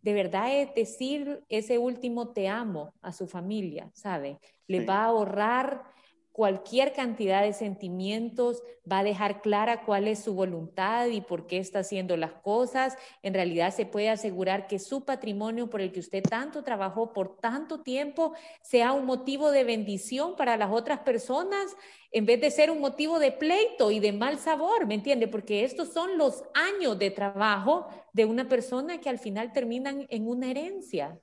De 0.03 0.13
verdad 0.13 0.53
es 0.53 0.75
decir 0.75 1.45
ese 1.49 1.79
último 1.79 2.33
te 2.33 2.49
amo 2.49 2.93
a 3.03 3.13
su 3.13 3.29
familia, 3.29 3.91
¿sabe? 3.95 4.39
Le 4.67 4.85
va 4.85 5.03
a 5.03 5.07
ahorrar 5.07 5.92
cualquier 6.33 6.93
cantidad 6.93 7.43
de 7.43 7.53
sentimientos, 7.53 8.63
va 8.91 9.01
a 9.01 9.05
dejar 9.05 9.43
clara 9.43 9.85
cuál 9.85 10.09
es 10.09 10.19
su 10.19 10.35
voluntad 10.35 11.07
y 11.07 11.21
por 11.21 11.47
qué 11.47 11.59
está 11.59 11.81
haciendo 11.81 12.17
las 12.17 12.33
cosas. 12.33 12.97
En 13.23 13.35
realidad 13.35 13.73
se 13.73 13.87
puede 13.87 14.09
asegurar 14.09 14.67
que 14.67 14.79
su 14.79 15.05
patrimonio 15.05 15.71
por 15.71 15.81
el 15.81 15.93
que 15.93 16.01
usted 16.01 16.23
tanto 16.23 16.65
trabajó 16.65 17.13
por 17.13 17.37
tanto 17.37 17.83
tiempo 17.83 18.33
sea 18.63 18.93
un 18.93 19.05
motivo 19.05 19.51
de 19.51 19.65
bendición 19.65 20.35
para 20.37 20.57
las 20.57 20.71
otras 20.73 21.01
personas 21.01 21.77
en 22.11 22.27
vez 22.27 22.41
de 22.41 22.51
ser 22.51 22.71
un 22.71 22.81
motivo 22.81 23.19
de 23.19 23.33
pleito 23.33 23.91
y 23.91 23.99
de 23.99 24.13
mal 24.13 24.39
sabor, 24.39 24.87
¿me 24.87 24.95
entiende? 24.95 25.29
Porque 25.29 25.65
estos 25.65 25.93
son 25.93 26.19
los 26.19 26.45
años 26.53 26.99
de 26.99 27.11
trabajo 27.11 27.87
de 28.13 28.27
una 28.27 28.49
persona 28.49 29.01
que 29.01 29.09
al 29.09 29.19
final 29.19 29.53
terminan 29.53 30.07
en 30.11 30.29
una 30.29 30.51
herencia. 30.51 31.19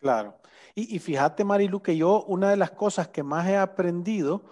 Claro. 0.00 0.40
Y, 0.74 0.98
fíjate, 0.98 1.44
Marilu, 1.44 1.82
que 1.82 1.96
yo 1.96 2.24
una 2.24 2.48
de 2.50 2.56
las 2.56 2.70
cosas 2.70 3.08
que 3.08 3.22
más 3.22 3.46
he 3.48 3.56
aprendido, 3.56 4.44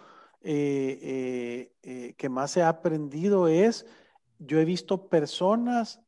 eh, 0.43 0.99
eh, 1.03 1.73
eh, 1.83 2.15
que 2.19 2.29
más 2.29 2.55
he 2.59 2.63
aprendido 2.63 3.49
es, 3.49 3.87
yo 4.39 4.59
he 4.61 4.67
visto 4.67 5.09
personas 5.09 6.03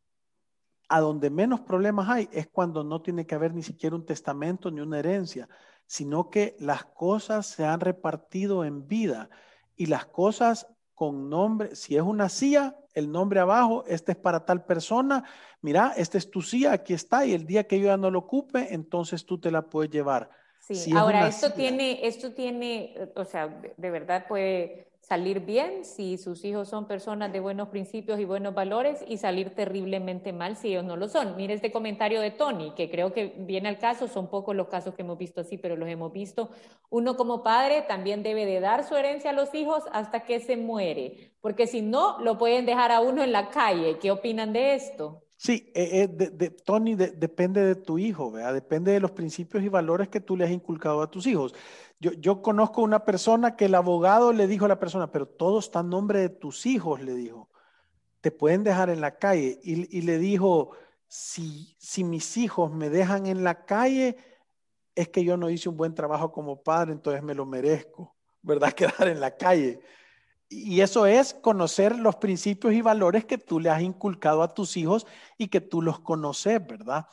a 0.89 1.01
donde 1.01 1.31
menos 1.31 1.61
problemas 1.61 2.09
hay, 2.11 2.29
es 2.33 2.49
cuando 2.49 2.85
no 2.85 3.03
tiene 3.03 3.27
que 3.27 3.35
haber 3.35 3.55
ni 3.55 3.63
siquiera 3.63 3.97
un 3.97 4.07
testamento 4.07 4.71
ni 4.71 4.81
una 4.81 4.99
herencia, 4.99 5.49
sino 5.87 6.31
que 6.31 6.57
las 6.61 6.85
cosas 6.87 7.47
se 7.47 7.65
han 7.65 7.81
repartido 7.81 8.65
en 8.65 8.89
vida 8.89 9.31
y 9.77 9.87
las 9.87 10.07
cosas 10.07 10.67
con 11.01 11.31
nombre, 11.31 11.75
si 11.77 11.97
es 11.97 12.03
una 12.03 12.29
silla, 12.29 12.77
el 12.93 13.11
nombre 13.11 13.41
abajo, 13.41 13.85
este 13.87 14.13
es 14.13 14.19
para 14.19 14.45
tal 14.45 14.67
persona, 14.67 15.25
mira, 15.63 15.95
esta 15.97 16.19
es 16.19 16.31
tu 16.31 16.43
silla, 16.43 16.75
aquí 16.75 16.93
está, 16.93 17.25
y 17.25 17.33
el 17.33 17.47
día 17.47 17.67
que 17.67 17.81
yo 17.81 17.87
ya 17.87 17.97
no 17.97 18.11
lo 18.11 18.19
ocupe, 18.19 18.75
entonces 18.75 19.25
tú 19.25 19.41
te 19.41 19.51
la 19.51 19.63
puedes 19.63 19.91
llevar. 19.91 20.29
Sí, 20.59 20.93
ahora 20.95 21.27
esto 21.27 21.55
tiene, 21.55 22.07
esto 22.07 22.35
tiene, 22.35 22.95
o 23.17 23.25
sea, 23.25 23.49
de 23.49 23.91
verdad 23.91 24.27
puede 24.29 24.90
salir 25.11 25.41
bien 25.41 25.85
si 25.85 26.19
sus 26.19 26.45
hijos 26.45 26.69
son 26.69 26.87
personas 26.87 27.33
de 27.33 27.41
buenos 27.41 27.67
principios 27.71 28.21
y 28.21 28.25
buenos 28.25 28.55
valores 28.55 29.05
y 29.09 29.17
salir 29.17 29.57
terriblemente 29.57 30.33
mal 30.33 30.55
si 30.57 30.69
ellos 30.69 30.85
no 30.85 30.97
lo 30.97 31.09
son. 31.09 31.35
Mire 31.35 31.55
este 31.55 31.73
comentario 31.73 32.21
de 32.21 32.31
Tony, 32.31 32.73
que 32.77 32.89
creo 32.89 33.13
que 33.13 33.35
viene 33.39 33.69
al 33.69 33.79
caso, 33.79 34.07
son 34.07 34.31
pocos 34.31 34.55
los 34.55 34.69
casos 34.69 34.95
que 34.95 35.03
hemos 35.03 35.19
visto 35.19 35.41
así, 35.41 35.59
pero 35.59 35.75
los 35.75 35.89
hemos 35.89 36.13
visto. 36.13 36.51
Uno 36.91 37.17
como 37.17 37.43
padre 37.43 37.83
también 37.89 38.23
debe 38.23 38.47
de 38.47 38.61
dar 38.61 38.87
su 38.87 38.95
herencia 38.95 39.31
a 39.31 39.33
los 39.33 39.53
hijos 39.53 39.83
hasta 39.91 40.21
que 40.21 40.39
se 40.39 40.57
muere, 40.57 41.33
porque 41.41 41.67
si 41.67 41.83
no, 41.83 42.21
lo 42.21 42.39
pueden 42.39 42.65
dejar 42.65 42.93
a 42.93 43.01
uno 43.01 43.25
en 43.25 43.33
la 43.33 43.51
calle. 43.51 43.99
¿Qué 43.99 44.13
opinan 44.13 44.53
de 44.53 44.77
esto? 44.77 45.25
Sí, 45.37 45.73
eh, 45.75 46.07
eh, 46.21 46.51
Tony, 46.67 46.95
depende 46.95 47.65
de 47.65 47.75
tu 47.75 47.99
hijo, 47.99 48.31
¿verdad? 48.31 48.53
depende 48.53 48.93
de 48.93 49.01
los 49.01 49.11
principios 49.11 49.65
y 49.65 49.69
valores 49.69 50.09
que 50.09 50.21
tú 50.21 50.37
le 50.37 50.45
has 50.45 50.51
inculcado 50.51 51.01
a 51.01 51.11
tus 51.11 51.27
hijos. 51.27 51.55
Yo, 52.01 52.13
yo 52.13 52.41
conozco 52.41 52.81
una 52.83 53.05
persona 53.05 53.57
que 53.57 53.67
el 53.67 53.75
abogado 53.75 54.33
le 54.33 54.47
dijo 54.47 54.65
a 54.65 54.69
la 54.69 54.81
persona, 54.81 55.13
pero 55.13 55.29
todo 55.29 55.59
está 55.59 55.81
en 55.81 55.91
nombre 55.91 56.21
de 56.21 56.31
tus 56.31 56.65
hijos, 56.65 57.01
le 57.01 57.15
dijo. 57.15 57.51
Te 58.23 58.31
pueden 58.31 58.65
dejar 58.65 58.89
en 58.89 59.03
la 59.03 59.17
calle. 59.17 59.61
Y, 59.63 60.01
le 60.03 60.19
dijo, 60.19 60.71
si, 61.07 61.77
si 61.79 62.03
mis 62.05 62.37
hijos 62.39 62.73
me 62.73 62.89
dejan 62.89 63.27
en 63.27 63.45
la 63.45 63.67
calle, 63.67 64.17
es 64.95 65.09
que 65.09 65.25
yo 65.25 65.37
no 65.37 65.51
hice 65.51 65.69
un 65.69 65.77
buen 65.77 65.95
trabajo 65.95 66.33
como 66.33 66.63
padre, 66.63 66.93
entonces 66.93 67.23
me 67.23 67.35
lo 67.35 67.45
merezco, 67.45 68.17
¿verdad? 68.43 68.73
Quedar 68.75 69.09
en 69.09 69.21
la 69.21 69.37
calle. 69.37 69.81
Y 70.49 70.81
eso 70.81 71.07
es 71.07 71.35
conocer 71.35 71.97
los 71.97 72.17
principios 72.17 72.73
y 72.75 72.83
valores 72.83 73.25
que 73.25 73.39
tú 73.39 73.61
le 73.61 73.71
has 73.71 73.83
inculcado 73.83 74.43
a 74.43 74.53
tus 74.53 74.77
hijos 74.77 75.07
y 75.39 75.49
que 75.49 75.61
tú 75.61 75.81
los 75.81 76.01
conoces, 76.01 76.67
¿verdad? 76.67 77.07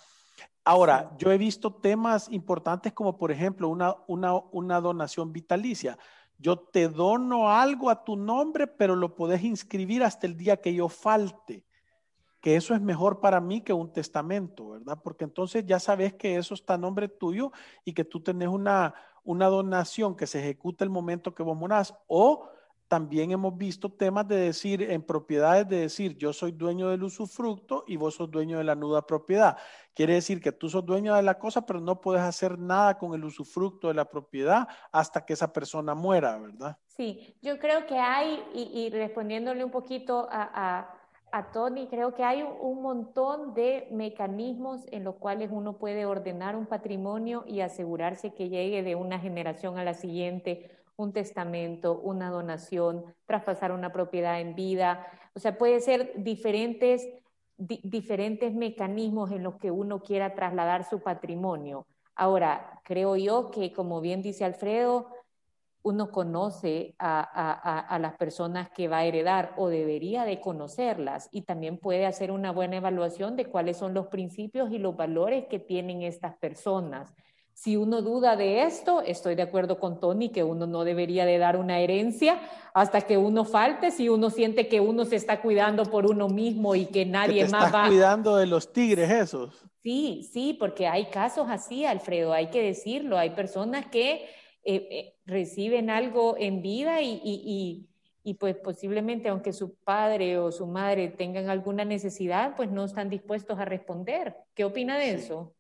Ahora, 0.68 1.16
yo 1.18 1.32
he 1.32 1.38
visto 1.38 1.74
temas 1.74 2.28
importantes 2.30 2.92
como, 2.92 3.18
por 3.18 3.32
ejemplo, 3.32 3.70
una, 3.70 3.96
una, 4.08 4.82
donación 4.82 5.32
vitalicia. 5.32 5.98
Yo 6.38 6.60
te 6.60 6.90
dono 6.90 7.50
algo 7.50 7.90
a 7.90 8.04
tu 8.04 8.18
nombre, 8.18 8.68
pero 8.68 8.96
lo 8.96 9.16
puedes 9.16 9.44
inscribir 9.44 10.04
hasta 10.04 10.28
el 10.28 10.36
día 10.36 10.58
que 10.58 10.74
yo 10.74 10.90
falte. 10.90 11.64
Que 12.42 12.58
eso 12.58 12.76
es 12.76 12.82
mejor 12.82 13.22
para 13.22 13.40
mí 13.40 13.62
que 13.62 13.72
un 13.72 13.94
testamento, 13.94 14.72
¿verdad? 14.72 15.00
Porque 15.02 15.24
entonces 15.24 15.66
ya 15.66 15.80
sabes 15.80 16.14
que 16.16 16.36
eso 16.36 16.54
está 16.54 16.74
a 16.74 16.78
nombre 16.78 17.08
tuyo 17.08 17.54
y 17.86 17.94
que 17.94 18.04
tú 18.04 18.22
tenés 18.22 18.50
una, 18.50 18.94
una 19.24 19.48
donación 19.48 20.18
que 20.18 20.28
se 20.28 20.40
ejecuta 20.40 20.84
el 20.84 20.90
momento 20.90 21.34
que 21.34 21.44
vos 21.44 21.58
morás. 21.58 21.96
O 22.08 22.50
también 22.88 23.32
hemos 23.32 23.58
visto 23.58 23.90
temas 23.90 24.28
de 24.28 24.38
decir, 24.38 24.82
en 24.82 25.02
propiedades, 25.02 25.68
de 25.68 25.82
decir, 25.82 26.18
yo 26.18 26.32
soy 26.34 26.52
dueño 26.52 26.90
del 26.90 27.04
usufructo 27.04 27.84
y 27.88 27.98
vos 27.98 28.16
sos 28.16 28.32
dueño 28.32 28.58
de 28.58 28.64
la 28.64 28.76
nuda 28.76 29.06
propiedad. 29.06 29.58
Quiere 29.94 30.14
decir 30.14 30.42
que 30.42 30.52
tú 30.52 30.70
sos 30.70 30.86
dueño 30.86 31.16
de 31.16 31.24
la 31.24 31.38
cosa, 31.38 31.66
pero 31.66 31.80
no 31.80 32.00
puedes 32.00 32.22
hacer 32.22 32.58
nada 32.58 32.98
con 32.98 33.14
el 33.14 33.24
usufructo 33.26 33.90
de 33.90 33.94
la 33.94 34.06
propiedad 34.06 34.68
hasta 34.92 35.26
que 35.26 35.34
esa 35.34 35.52
persona 35.52 35.96
muera, 35.96 36.38
¿verdad? 36.38 36.78
Sí, 36.86 37.36
yo 37.42 37.60
creo 37.60 37.86
que 37.86 37.98
hay, 37.98 38.44
y, 38.54 38.90
respondiéndole 38.90 39.64
un 39.64 39.72
poquito 39.72 40.28
a, 40.32 40.94
a 41.32 41.52
Tony, 41.52 41.88
creo 41.88 42.14
que 42.14 42.24
hay 42.24 42.42
un 42.42 42.82
montón 42.82 43.54
de 43.54 43.88
mecanismos 43.92 44.86
en 44.92 45.04
los 45.04 45.16
cuales 45.16 45.50
uno 45.52 45.78
puede 45.78 46.06
ordenar 46.06 46.56
un 46.56 46.66
patrimonio 46.66 47.44
y 47.46 47.60
asegurarse 47.60 48.34
que 48.34 48.50
llegue 48.50 48.82
de 48.82 48.96
una 48.96 49.20
generación 49.20 49.78
a 49.78 49.84
la 49.84 49.94
siguiente 49.94 50.77
un 50.98 51.14
testamento, 51.14 52.00
una 52.00 52.30
donación, 52.30 53.06
traspasar 53.26 53.72
una 53.72 53.94
propiedad 53.94 54.42
en 54.42 54.56
vida. 54.56 55.06
O 55.34 55.40
sea, 55.40 55.58
puede 55.58 55.80
ser 55.80 56.12
diferentes, 56.18 57.08
diferentes 57.58 58.54
mecanismos 58.54 59.32
en 59.32 59.44
los 59.44 59.56
que 59.56 59.72
uno 59.72 60.02
quiera 60.02 60.34
trasladar 60.34 60.84
su 60.84 61.00
patrimonio. 61.00 61.88
Ahora, 62.16 62.82
creo 62.84 63.16
yo 63.16 63.52
que, 63.52 63.72
como 63.72 64.02
bien 64.02 64.24
dice 64.24 64.44
Alfredo, 64.44 65.08
uno 65.84 66.12
conoce 66.12 66.96
a, 67.00 67.22
a, 67.22 68.00
las 68.00 68.18
personas 68.18 68.70
que 68.72 68.90
va 68.90 68.98
a 68.98 69.06
heredar 69.06 69.54
o 69.56 69.70
debería 69.70 70.26
de 70.26 70.42
conocerlas 70.42 71.30
y 71.32 71.44
también 71.44 71.78
puede 71.78 72.06
hacer 72.06 72.32
una 72.32 72.52
buena 72.52 72.78
evaluación 72.78 73.38
de 73.38 73.46
cuáles 73.46 73.78
son 73.78 73.94
los 73.94 74.08
principios 74.08 74.72
y 74.72 74.80
los 74.80 74.98
valores 74.98 75.46
que 75.46 75.60
tienen 75.60 76.02
estas 76.02 76.36
personas. 76.38 77.14
Si 77.58 77.76
uno 77.76 78.04
duda 78.04 78.36
de 78.36 78.62
esto, 78.62 79.02
estoy 79.02 79.34
de 79.34 79.42
acuerdo 79.42 79.80
con 79.80 80.00
Tony 80.00 80.30
que 80.30 80.44
uno 80.44 80.68
no 80.68 80.84
debería 80.84 81.26
de 81.26 81.40
dar 81.40 81.58
una 81.58 81.80
herencia 81.80 82.40
hasta 82.72 83.02
que 83.02 83.18
uno 83.18 83.46
falte, 83.46 83.90
si 83.90 84.10
uno 84.10 84.30
siente 84.30 84.68
que 84.68 84.80
uno 84.80 85.06
se 85.06 85.16
está 85.16 85.42
cuidando 85.42 85.84
por 85.86 86.06
uno 86.06 86.30
mismo 86.30 86.76
y 86.76 86.86
que 86.86 87.04
nadie 87.04 87.46
te 87.46 87.50
más 87.50 87.66
estás 87.66 87.86
va. 87.86 87.88
cuidando 87.88 88.36
de 88.36 88.46
los 88.46 88.72
tigres 88.72 89.10
esos. 89.10 89.66
Sí, 89.82 90.30
sí, 90.32 90.56
porque 90.60 90.86
hay 90.86 91.08
casos 91.08 91.48
así, 91.50 91.84
Alfredo, 91.84 92.32
hay 92.32 92.52
que 92.52 92.62
decirlo, 92.62 93.18
hay 93.18 93.32
personas 93.32 93.88
que 93.88 94.28
eh, 94.64 94.88
eh, 94.92 95.16
reciben 95.26 95.90
algo 95.90 96.36
en 96.38 96.62
vida 96.62 97.02
y, 97.02 97.20
y, 98.24 98.34
pues 98.36 98.56
posiblemente 98.58 99.30
aunque 99.30 99.52
su 99.52 99.74
padre 99.78 100.38
o 100.38 100.52
su 100.52 100.68
madre 100.68 101.08
tengan 101.08 101.50
alguna 101.50 101.86
necesidad, 101.86 102.56
pues 102.56 102.70
no 102.70 102.86
están 102.86 103.10
dispuestos 103.10 103.58
a 103.58 103.66
responder. 103.66 104.36
¿Qué 104.54 104.64
opina 104.64 105.00
de 105.00 105.16
eso? 105.16 105.56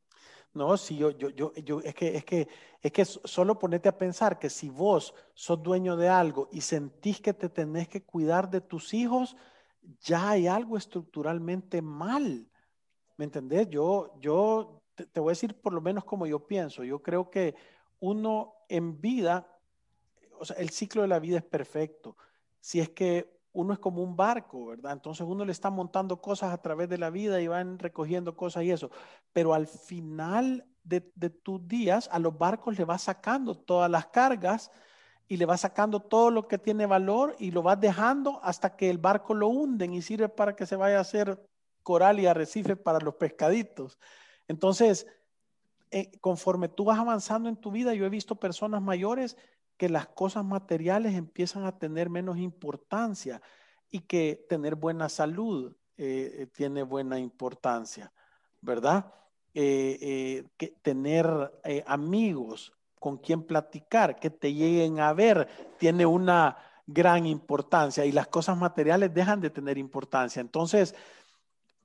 No, 0.57 0.75
sí, 0.75 0.97
yo, 0.97 1.11
yo, 1.11 1.29
yo, 1.29 1.53
yo, 1.53 1.81
es 1.81 1.93
que, 1.93 2.17
es 2.17 2.25
que, 2.25 2.47
es 2.81 2.91
que 2.91 3.05
solo 3.05 3.59
ponete 3.59 3.87
a 3.87 3.97
pensar 3.97 4.39
que 4.39 4.49
si 4.49 4.69
vos 4.69 5.13
sos 5.35 5.61
dueño 5.61 5.95
de 5.95 6.09
algo 6.09 6.49
y 6.51 6.61
sentís 6.61 7.21
que 7.21 7.33
te 7.33 7.47
tenés 7.47 7.87
que 7.87 8.03
cuidar 8.03 8.49
de 8.49 8.61
tus 8.61 8.95
hijos, 8.95 9.37
ya 10.01 10.31
hay 10.31 10.47
algo 10.47 10.75
estructuralmente 10.75 11.81
mal. 11.81 12.49
¿Me 13.17 13.25
entendés? 13.25 13.69
Yo, 13.69 14.15
yo 14.19 14.81
te, 14.95 15.19
voy 15.19 15.29
a 15.29 15.33
decir 15.37 15.53
por 15.53 15.73
lo 15.73 15.81
menos 15.81 16.03
como 16.03 16.25
yo 16.25 16.45
pienso. 16.47 16.83
Yo 16.83 17.03
creo 17.03 17.29
que 17.29 17.55
uno 17.99 18.55
en 18.67 18.99
vida, 18.99 19.47
o 20.39 20.45
sea, 20.45 20.57
el 20.57 20.71
ciclo 20.71 21.03
de 21.03 21.07
la 21.07 21.19
vida 21.19 21.37
es 21.37 21.45
perfecto. 21.45 22.17
Si 22.59 22.79
es 22.79 22.89
que 22.89 23.36
uno 23.57 23.73
es 23.73 23.79
como 23.79 24.03
un 24.03 24.15
barco, 24.15 24.67
¿verdad? 24.67 24.93
Entonces 24.93 25.25
uno 25.27 25.43
le 25.43 25.51
está 25.51 25.71
montando 25.71 26.21
cosas 26.21 26.53
a 26.53 26.61
través 26.61 26.89
de 26.89 26.99
la 26.99 27.09
vida 27.09 27.41
y 27.41 27.47
van 27.47 27.79
recogiendo 27.79 28.35
cosas 28.35 28.63
y 28.63 28.71
eso. 28.71 28.91
Pero 29.33 29.55
al 29.55 29.65
final 29.65 30.63
de, 30.83 31.01
tus 31.01 31.67
días, 31.67 32.07
a 32.11 32.19
los 32.19 32.37
barcos 32.37 32.77
le 32.77 32.85
vas 32.85 33.01
sacando 33.01 33.55
todas 33.55 33.89
las 33.89 34.05
cargas 34.07 34.71
y 35.27 35.37
le 35.37 35.47
vas 35.47 35.61
sacando 35.61 35.99
todo 35.99 36.29
lo 36.29 36.47
que 36.47 36.59
tiene 36.59 36.85
valor 36.85 37.35
y 37.39 37.49
lo 37.49 37.63
vas 37.63 37.79
dejando 37.79 38.39
hasta 38.43 38.75
que 38.75 38.91
el 38.91 38.99
barco 38.99 39.33
lo 39.33 39.47
hunden 39.47 39.91
y 39.91 40.03
sirve 40.03 40.29
para 40.29 40.55
que 40.55 40.67
se 40.67 40.75
vaya 40.75 40.99
a 40.99 41.01
hacer 41.01 41.43
coral 41.81 42.19
y 42.19 42.27
arrecife 42.27 42.75
para 42.75 42.99
los 42.99 43.15
pescaditos. 43.15 43.97
Entonces, 44.47 45.07
eh, 45.89 46.11
conforme 46.21 46.69
tú 46.69 46.85
vas 46.85 46.99
avanzando 46.99 47.49
en 47.49 47.55
tu 47.55 47.71
vida, 47.71 47.95
yo 47.95 48.05
he 48.05 48.09
visto 48.09 48.35
personas 48.35 48.83
mayores 48.83 49.35
que 49.77 49.89
las 49.89 50.07
cosas 50.07 50.43
materiales 50.43 51.15
empiezan 51.15 51.65
a 51.65 51.77
tener 51.77 52.09
menos 52.09 52.37
importancia 52.37 53.41
y 53.89 53.99
que 53.99 54.45
tener 54.49 54.75
buena 54.75 55.07
salud 55.07 55.75
eh, 55.97 56.31
eh, 56.39 56.47
tiene 56.47 56.83
buena 56.83 57.19
importancia, 57.19 58.11
¿verdad? 58.61 59.13
que 59.53 60.75
tener 60.83 61.25
amigos 61.87 62.71
con 62.99 63.17
quien 63.17 63.41
platicar, 63.41 64.19
que 64.19 64.29
te 64.29 64.53
lleguen 64.53 64.99
a 64.99 65.13
ver, 65.13 65.47
tiene 65.79 66.05
una 66.05 66.57
gran 66.87 67.25
importancia 67.25 68.05
y 68.05 68.11
las 68.11 68.27
cosas 68.27 68.57
materiales 68.57 69.13
dejan 69.13 69.41
de 69.41 69.49
tener 69.49 69.77
importancia. 69.77 70.39
Entonces, 70.39 70.95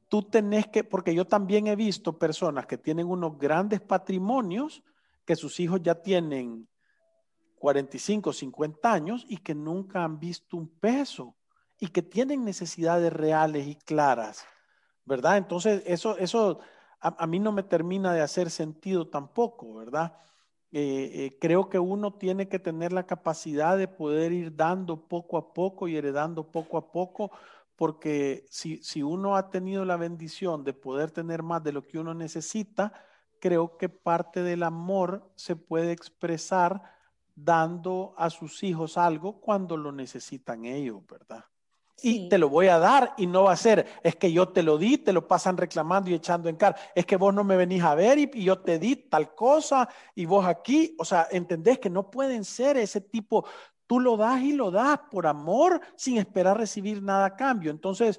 tú 0.09 0.23
tenés 0.23 0.69
que, 0.69 0.85
porque 0.85 1.15
yo 1.15 1.27
también 1.27 1.67
he 1.67 1.77
visto 1.77 2.19
personas 2.19 2.67
que 2.67 2.79
tienen 2.79 3.09
unos 3.09 3.37
grandes 3.39 3.81
patrimonios, 3.81 4.83
que 5.25 5.37
sus 5.37 5.59
hijos 5.59 5.81
ya 5.83 5.97
tienen 5.97 6.69
45, 7.63 8.33
50 8.33 8.93
años 8.93 9.25
y 9.29 9.37
que 9.37 9.55
nunca 9.55 10.03
han 10.03 10.19
visto 10.19 10.57
un 10.57 10.67
peso 10.67 11.37
y 11.79 11.87
que 11.87 12.03
tienen 12.03 12.45
necesidades 12.45 13.13
reales 13.13 13.69
y 13.69 13.77
claras, 13.77 14.45
¿verdad? 15.05 15.37
Entonces, 15.37 15.81
eso, 15.87 16.19
eso 16.19 16.59
a, 16.99 17.25
mí 17.29 17.39
no 17.39 17.53
me 17.53 17.63
termina 17.63 18.13
de 18.15 18.21
hacer 18.21 18.51
sentido 18.51 19.07
tampoco, 19.07 19.75
¿verdad? 19.75 20.19
Eh, 20.73 21.11
eh, 21.15 21.39
creo 21.41 21.69
que 21.69 21.79
uno 21.79 22.15
tiene 22.15 22.49
que 22.49 22.59
tener 22.59 22.93
la 22.93 23.07
capacidad 23.07 23.79
de 23.79 23.87
poder 23.87 24.33
ir 24.33 24.57
dando 24.57 25.07
poco 25.07 25.37
a 25.37 25.55
poco 25.55 25.87
y 25.87 25.97
heredando 25.97 26.51
poco 26.51 26.77
a 26.77 26.91
poco 26.91 27.31
porque 27.77 28.45
si, 28.51 28.83
si 28.83 29.05
uno 29.05 29.37
ha 29.37 29.51
tenido 29.51 29.85
la 29.85 29.97
bendición 29.97 30.65
de 30.65 30.73
poder 30.73 31.13
tener 31.13 31.45
más 31.45 31.63
de 31.63 31.71
lo 31.71 31.87
que 31.87 32.01
uno 32.01 32.13
necesita, 32.13 32.93
creo 33.39 33.77
que 33.77 33.89
parte 33.89 34.43
del 34.43 34.65
amor 34.65 35.31
se 35.37 35.55
puede 35.55 35.93
expresar 35.93 36.92
dando 37.35 38.15
a 38.17 38.31
sus 38.31 38.63
hijos 38.63 38.99
algo 38.99 39.41
cuando 39.41 39.77
lo 39.77 39.93
necesitan 39.93 40.65
ellos, 40.65 41.03
¿verdad? 41.07 41.45
Y 42.05 42.29
te 42.29 42.37
lo 42.37 42.49
voy 42.49 42.67
a 42.67 42.79
dar 42.79 43.15
y 43.17 43.29
no 43.29 43.45
va 43.45 43.53
a 43.53 43.57
ser, 43.57 43.87
es 44.03 44.17
que 44.17 44.33
yo 44.33 44.49
te 44.49 44.63
lo 44.63 44.77
di, 44.77 44.99
te 44.99 45.13
lo 45.13 45.29
pasan 45.29 45.57
reclamando 45.57 46.11
y 46.11 46.15
echando 46.15 46.49
en 46.49 46.57
cara, 46.57 46.77
es 46.95 47.07
que 47.07 47.17
vos 47.17 47.33
no 47.33 47.45
me 47.45 47.57
venís 47.57 47.83
a 47.83 47.95
ver 47.95 48.19
y, 48.19 48.31
y 48.35 48.45
yo 48.45 48.59
te 48.59 48.79
di 48.79 48.97
tal 48.97 49.35
cosa 49.37 49.89
y 50.15 50.25
vos 50.25 50.45
aquí, 50.45 50.97
o 50.99 51.05
sea, 51.05 51.29
entendés 51.31 51.79
que 51.79 51.91
no 51.91 52.11
pueden 52.11 52.45
ser 52.45 52.77
ese 52.77 53.01
tipo, 53.03 53.45
Tú 53.93 54.01
lo 54.01 54.17
das 54.17 54.41
y 54.41 54.55
lo 54.55 54.71
das 54.71 54.99
por 55.11 55.27
amor 55.27 55.79
sin 55.97 56.17
esperar 56.17 56.57
recibir 56.57 57.03
nada 57.03 57.27
a 57.27 57.37
cambio. 57.37 57.71
Entonces, 57.71 58.19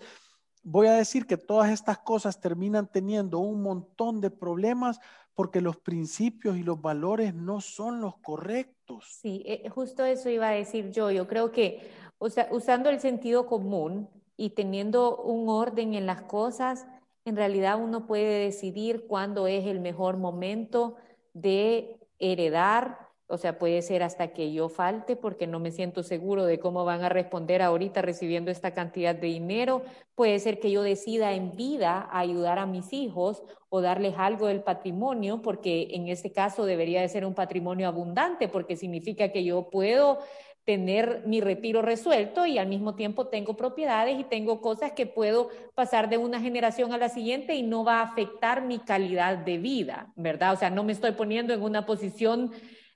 voy 0.64 0.88
a 0.88 0.94
decir 0.94 1.28
que 1.28 1.38
todas 1.38 1.70
estas 1.72 2.00
cosas 2.00 2.40
terminan 2.40 2.88
teniendo 2.88 3.40
un 3.40 3.62
montón 3.62 4.22
de 4.22 4.32
problemas 4.32 5.00
porque 5.36 5.62
los 5.62 5.78
principios 5.78 6.58
y 6.58 6.64
los 6.64 6.82
valores 6.82 7.34
no 7.34 7.60
son 7.60 8.02
los 8.02 8.18
correctos. 8.18 9.06
Sí, 9.22 9.44
eh, 9.46 9.68
justo 9.70 10.06
eso 10.06 10.30
iba 10.30 10.50
a 10.50 10.54
decir 10.54 10.92
yo. 10.92 11.12
Yo 11.12 11.28
creo 11.28 11.52
que 11.52 11.92
usando 12.20 12.90
el 12.90 13.00
sentido 13.00 13.46
común 13.46 14.10
y 14.38 14.52
teniendo 14.52 15.18
un 15.18 15.50
orden 15.50 15.96
en 15.96 16.06
las 16.06 16.22
cosas, 16.22 16.86
en 17.26 17.36
realidad 17.36 17.82
uno 17.82 18.06
puede 18.06 18.44
decidir 18.44 19.08
cuándo 19.08 19.48
es 19.48 19.66
el 19.66 19.80
mejor 19.80 20.18
momento 20.18 20.96
de 21.34 22.00
heredar 22.20 23.03
o 23.28 23.38
sea, 23.38 23.58
puede 23.58 23.82
ser 23.82 24.04
hasta 24.04 24.30
que 24.30 24.52
yo 24.52 24.70
falte 24.70 25.16
porque 25.16 25.48
no 25.48 25.60
me 25.60 25.72
siento 25.72 26.04
seguro 26.04 26.46
de 26.46 26.60
cómo 26.60 26.86
van 26.86 27.04
a 27.04 27.10
responder 27.10 27.62
ahorita 27.62 28.02
recibiendo 28.02 28.52
esta 28.52 28.74
cantidad 28.74 29.16
de 29.16 29.28
dinero. 29.28 29.82
Puede 30.16 30.40
ser 30.40 30.60
que 30.60 30.72
yo 30.72 30.84
decida 30.84 31.34
en 31.34 31.56
vida 31.56 32.10
ayudar 32.12 32.60
a 32.60 32.66
mis 32.66 32.92
hijos 32.94 33.44
o 33.70 33.82
darles 33.82 34.16
algo 34.18 34.48
del 34.48 34.62
patrimonio, 34.62 35.42
porque 35.42 35.88
en 35.92 36.10
este 36.10 36.32
caso 36.32 36.66
debería 36.66 37.02
de 37.02 37.10
ser 37.10 37.26
un 37.26 37.34
patrimonio 37.34 37.88
abundante, 37.88 38.48
porque 38.48 38.76
significa 38.76 39.30
que 39.30 39.44
yo 39.44 39.70
puedo 39.70 40.20
tener 40.66 41.24
mi 41.26 41.42
retiro 41.42 41.82
resuelto 41.82 42.46
y 42.46 42.58
al 42.58 42.68
mismo 42.68 42.96
tiempo 42.96 43.28
tengo 43.28 43.56
propiedades 43.56 44.18
y 44.20 44.24
tengo 44.24 44.62
cosas 44.62 44.94
que 44.94 45.06
puedo 45.06 45.50
pasar 45.76 46.10
de 46.10 46.18
una 46.18 46.40
generación 46.40 46.94
a 46.94 46.98
la 46.98 47.10
siguiente 47.10 47.56
y 47.56 47.64
no 47.64 47.84
va 47.84 48.00
a 48.00 48.04
afectar 48.04 48.64
mi 48.64 48.80
calidad 48.80 49.38
de 49.40 49.58
vida, 49.58 50.14
¿verdad? 50.16 50.54
O 50.54 50.56
sea, 50.56 50.70
no 50.70 50.84
me 50.84 50.94
estoy 50.94 51.12
poniendo 51.14 51.54
en 51.54 51.64
una 51.64 51.86
posición 51.86 52.52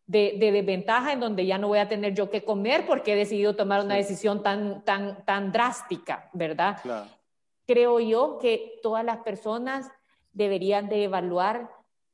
de, 0.08 0.38
desventaja 0.40 1.12
en 1.12 1.20
donde 1.20 1.46
ya 1.46 1.58
no 1.58 1.68
voy 1.68 1.80
a 1.80 1.90
tener 1.90 2.14
yo 2.14 2.30
que 2.30 2.44
comer 2.44 2.86
porque 2.88 3.14
he 3.14 3.16
decidido 3.16 3.56
tomar 3.56 3.84
una 3.84 3.96
decisión 3.96 4.42
tan, 4.42 4.84
tan, 4.84 5.24
tan 5.26 5.52
drástica, 5.52 6.30
¿verdad? 6.34 6.78
Creo 7.66 8.00
yo 8.00 8.40
que 8.40 8.80
todas 8.82 9.04
las 9.04 9.18
personas 9.18 9.92
deberían 10.32 10.88
de 10.88 11.04
evaluar 11.04 11.70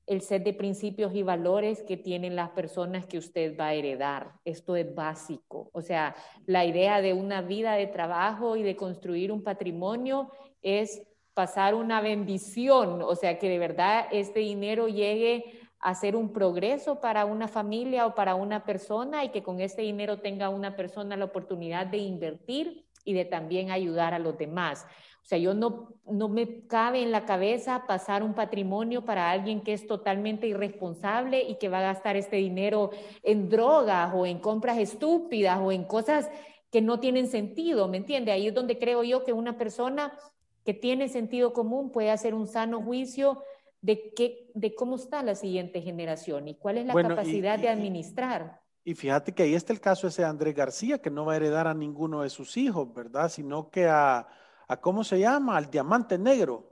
el 0.05 0.21
set 0.21 0.43
de 0.43 0.53
principios 0.53 1.13
y 1.13 1.23
valores 1.23 1.83
que 1.83 1.95
tienen 1.95 2.35
las 2.35 2.49
personas 2.49 3.05
que 3.05 3.17
usted 3.17 3.57
va 3.57 3.67
a 3.67 3.73
heredar. 3.73 4.33
Esto 4.43 4.75
es 4.75 4.93
básico. 4.93 5.69
O 5.71 5.81
sea, 5.81 6.15
la 6.45 6.65
idea 6.65 6.99
de 6.99 7.13
una 7.13 7.41
vida 7.41 7.75
de 7.75 7.87
trabajo 7.87 8.57
y 8.57 8.63
de 8.63 8.75
construir 8.75 9.31
un 9.31 9.43
patrimonio 9.43 10.29
es 10.61 11.03
pasar 11.33 11.73
una 11.73 12.01
bendición, 12.01 13.01
o 13.01 13.15
sea, 13.15 13.39
que 13.39 13.49
de 13.49 13.59
verdad 13.59 14.07
este 14.11 14.39
dinero 14.41 14.87
llegue 14.87 15.62
hacer 15.83 16.15
un 16.15 16.31
progreso 16.31 17.01
para 17.01 17.25
una 17.25 17.49
familia 17.49 18.07
o 18.07 18.15
para 18.15 18.35
una 18.35 18.63
persona 18.63 19.25
y 19.25 19.29
que 19.29 19.43
con 19.43 19.59
ese 19.59 19.81
dinero 19.81 20.19
tenga 20.19 20.47
una 20.47 20.77
persona 20.77 21.17
la 21.17 21.25
oportunidad 21.25 21.87
de 21.87 21.97
invertir 21.97 22.85
y 23.03 23.13
de 23.13 23.25
también 23.25 23.69
ayudar 23.69 24.13
a 24.13 24.19
los 24.19 24.37
demás. 24.37 24.85
O 25.21 25.25
sea, 25.25 25.37
yo 25.37 25.53
no, 25.53 25.89
no 26.05 26.29
me 26.29 26.65
cabe 26.67 27.03
en 27.03 27.11
la 27.11 27.25
cabeza 27.25 27.85
pasar 27.85 28.23
un 28.23 28.33
patrimonio 28.33 29.03
para 29.03 29.29
alguien 29.29 29.61
que 29.61 29.73
es 29.73 29.85
totalmente 29.85 30.47
irresponsable 30.47 31.43
y 31.43 31.55
que 31.55 31.67
va 31.67 31.79
a 31.79 31.93
gastar 31.93 32.15
este 32.15 32.37
dinero 32.37 32.91
en 33.21 33.49
drogas 33.49 34.13
o 34.15 34.25
en 34.25 34.39
compras 34.39 34.77
estúpidas 34.77 35.59
o 35.61 35.73
en 35.73 35.83
cosas 35.83 36.29
que 36.71 36.81
no 36.81 37.01
tienen 37.01 37.27
sentido, 37.27 37.89
¿me 37.89 37.97
entiende? 37.97 38.31
Ahí 38.31 38.47
es 38.47 38.53
donde 38.53 38.79
creo 38.79 39.03
yo 39.03 39.23
que 39.23 39.33
una 39.33 39.57
persona 39.57 40.17
que 40.63 40.73
tiene 40.73 41.09
sentido 41.09 41.51
común 41.51 41.91
puede 41.91 42.09
hacer 42.09 42.33
un 42.33 42.47
sano 42.47 42.81
juicio 42.81 43.43
de, 43.83 44.13
qué, 44.15 44.49
de 44.55 44.73
cómo 44.73 44.95
está 44.95 45.21
la 45.21 45.35
siguiente 45.35 45.81
generación 45.81 46.47
y 46.47 46.55
cuál 46.55 46.77
es 46.77 46.85
la 46.85 46.93
capacidad 46.93 47.59
de 47.59 47.67
administrar. 47.67 48.61
Y 48.85 48.95
fíjate 48.95 49.33
que 49.33 49.43
ahí 49.43 49.53
está 49.53 49.73
el 49.73 49.81
caso 49.81 50.07
ese 50.07 50.21
de 50.23 50.29
Andrés 50.29 50.55
García, 50.55 51.01
que 51.01 51.11
no 51.11 51.25
va 51.25 51.33
a 51.33 51.35
heredar 51.35 51.67
a 51.67 51.73
ninguno 51.73 52.21
de 52.21 52.29
sus 52.29 52.55
hijos, 52.55 52.93
¿verdad? 52.93 53.29
Sino 53.29 53.69
que 53.69 53.85
a, 53.87 54.25
a 54.67 54.77
¿cómo 54.79 55.03
se 55.03 55.19
llama? 55.19 55.57
Al 55.57 55.69
diamante 55.69 56.17
negro. 56.17 56.71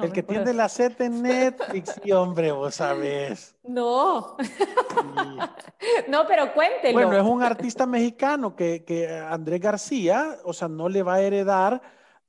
el 0.00 0.12
que 0.12 0.22
tiene 0.22 0.52
la 0.52 0.68
set 0.68 1.00
en 1.00 1.22
Netflix, 1.22 2.00
y 2.04 2.12
hombre, 2.12 2.52
vos 2.52 2.76
sabés. 2.76 3.56
No. 3.64 4.36
no, 6.08 6.26
pero 6.28 6.54
cuéntelo. 6.54 6.92
Bueno, 6.92 7.16
es 7.16 7.24
un 7.24 7.42
artista 7.42 7.84
mexicano 7.84 8.54
que, 8.54 8.84
que 8.84 9.08
Andrés 9.08 9.60
García, 9.60 10.38
o 10.44 10.52
sea, 10.52 10.68
no 10.68 10.88
le 10.88 11.02
va 11.02 11.14
a 11.14 11.20
heredar 11.20 11.82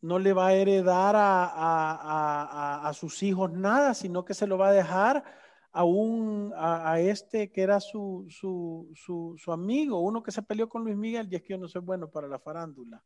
no 0.05 0.19
le 0.19 0.33
va 0.33 0.47
a 0.47 0.53
heredar 0.53 1.15
a, 1.17 2.91
sus 2.93 3.23
hijos 3.23 3.51
nada, 3.51 3.93
sino 3.93 4.23
que 4.23 4.33
se 4.33 4.47
lo 4.47 4.57
va 4.57 4.69
a 4.69 4.73
dejar 4.73 5.23
a, 5.71 5.83
un, 5.83 6.53
a, 6.55 6.99
este 6.99 7.51
que 7.51 7.61
era 7.61 7.79
su, 7.79 8.27
su, 8.29 9.51
amigo, 9.51 9.99
uno 9.99 10.21
que 10.21 10.31
se 10.31 10.43
peleó 10.43 10.69
con 10.69 10.83
Luis 10.83 10.95
Miguel, 10.95 11.27
y 11.29 11.35
es 11.35 11.41
que 11.41 11.53
yo 11.53 11.57
no 11.57 11.67
soy 11.67 11.81
bueno 11.81 12.09
para 12.09 12.27
la 12.27 12.39
farándula. 12.39 13.03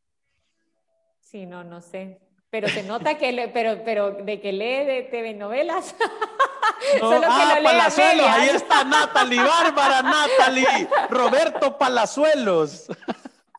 Sí, 1.20 1.46
no, 1.46 1.64
no 1.64 1.80
sé. 1.80 2.20
Pero 2.50 2.68
se 2.68 2.82
nota 2.82 3.16
que, 3.16 3.32
le, 3.32 3.48
pero, 3.48 3.82
pero 3.84 4.10
de 4.10 4.40
que 4.40 4.52
lee 4.52 4.84
de 4.84 5.08
TV 5.10 5.34
novelas. 5.34 5.94
Solo 6.98 7.20
que 7.20 7.26
ah, 7.28 7.58
Palazuelos, 7.62 8.26
ahí 8.26 8.48
está 8.48 8.84
Natalie, 8.84 9.42
Bárbara 9.42 10.02
Natalie, 10.02 10.88
Roberto 11.08 11.78
Palazuelos. 11.78 12.88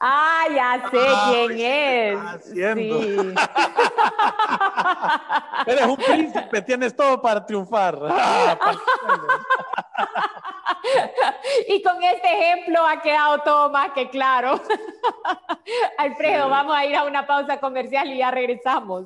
Ah, 0.03 0.47
ya 0.49 0.81
sé 0.89 0.97
quién 1.29 1.51
es. 1.59 2.17
Sí. 2.45 2.59
Eres 5.67 5.85
un 5.85 5.95
príncipe, 5.95 6.59
tienes 6.63 6.95
todo 6.95 7.21
para 7.21 7.45
triunfar. 7.45 7.99
Ah, 8.09 8.57
y 11.67 11.83
con 11.83 12.01
este 12.01 12.33
ejemplo 12.33 12.83
ha 12.83 12.99
quedado 12.99 13.43
todo 13.43 13.69
más 13.69 13.91
que 13.91 14.09
claro. 14.09 14.59
Alfredo, 15.99 16.49
vamos 16.49 16.75
a 16.75 16.83
ir 16.83 16.95
a 16.95 17.03
una 17.03 17.27
pausa 17.27 17.59
comercial 17.59 18.11
y 18.11 18.17
ya 18.17 18.31
regresamos. 18.31 19.05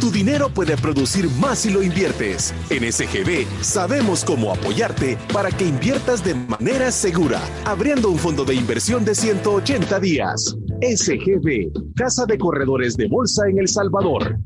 Tu 0.00 0.10
dinero 0.10 0.48
puede 0.50 0.76
producir 0.76 1.30
más 1.40 1.60
si 1.60 1.70
lo 1.70 1.80
inviertes. 1.82 2.52
En 2.70 2.92
SGB 2.92 3.46
sabemos 3.62 4.24
cómo 4.24 4.52
apoyarte 4.52 5.16
para 5.32 5.50
que 5.50 5.64
inviertas 5.64 6.22
de 6.24 6.34
manera 6.34 6.90
segura, 6.90 7.40
abriendo 7.64 8.10
un 8.10 8.18
fondo 8.18 8.44
de 8.44 8.54
inversión 8.54 9.04
de 9.04 9.14
180 9.14 10.00
días. 10.00 10.56
SGB, 10.80 11.70
Casa 11.94 12.26
de 12.26 12.36
Corredores 12.38 12.96
de 12.96 13.06
Bolsa 13.08 13.48
en 13.48 13.58
El 13.58 13.68
Salvador. 13.68 14.36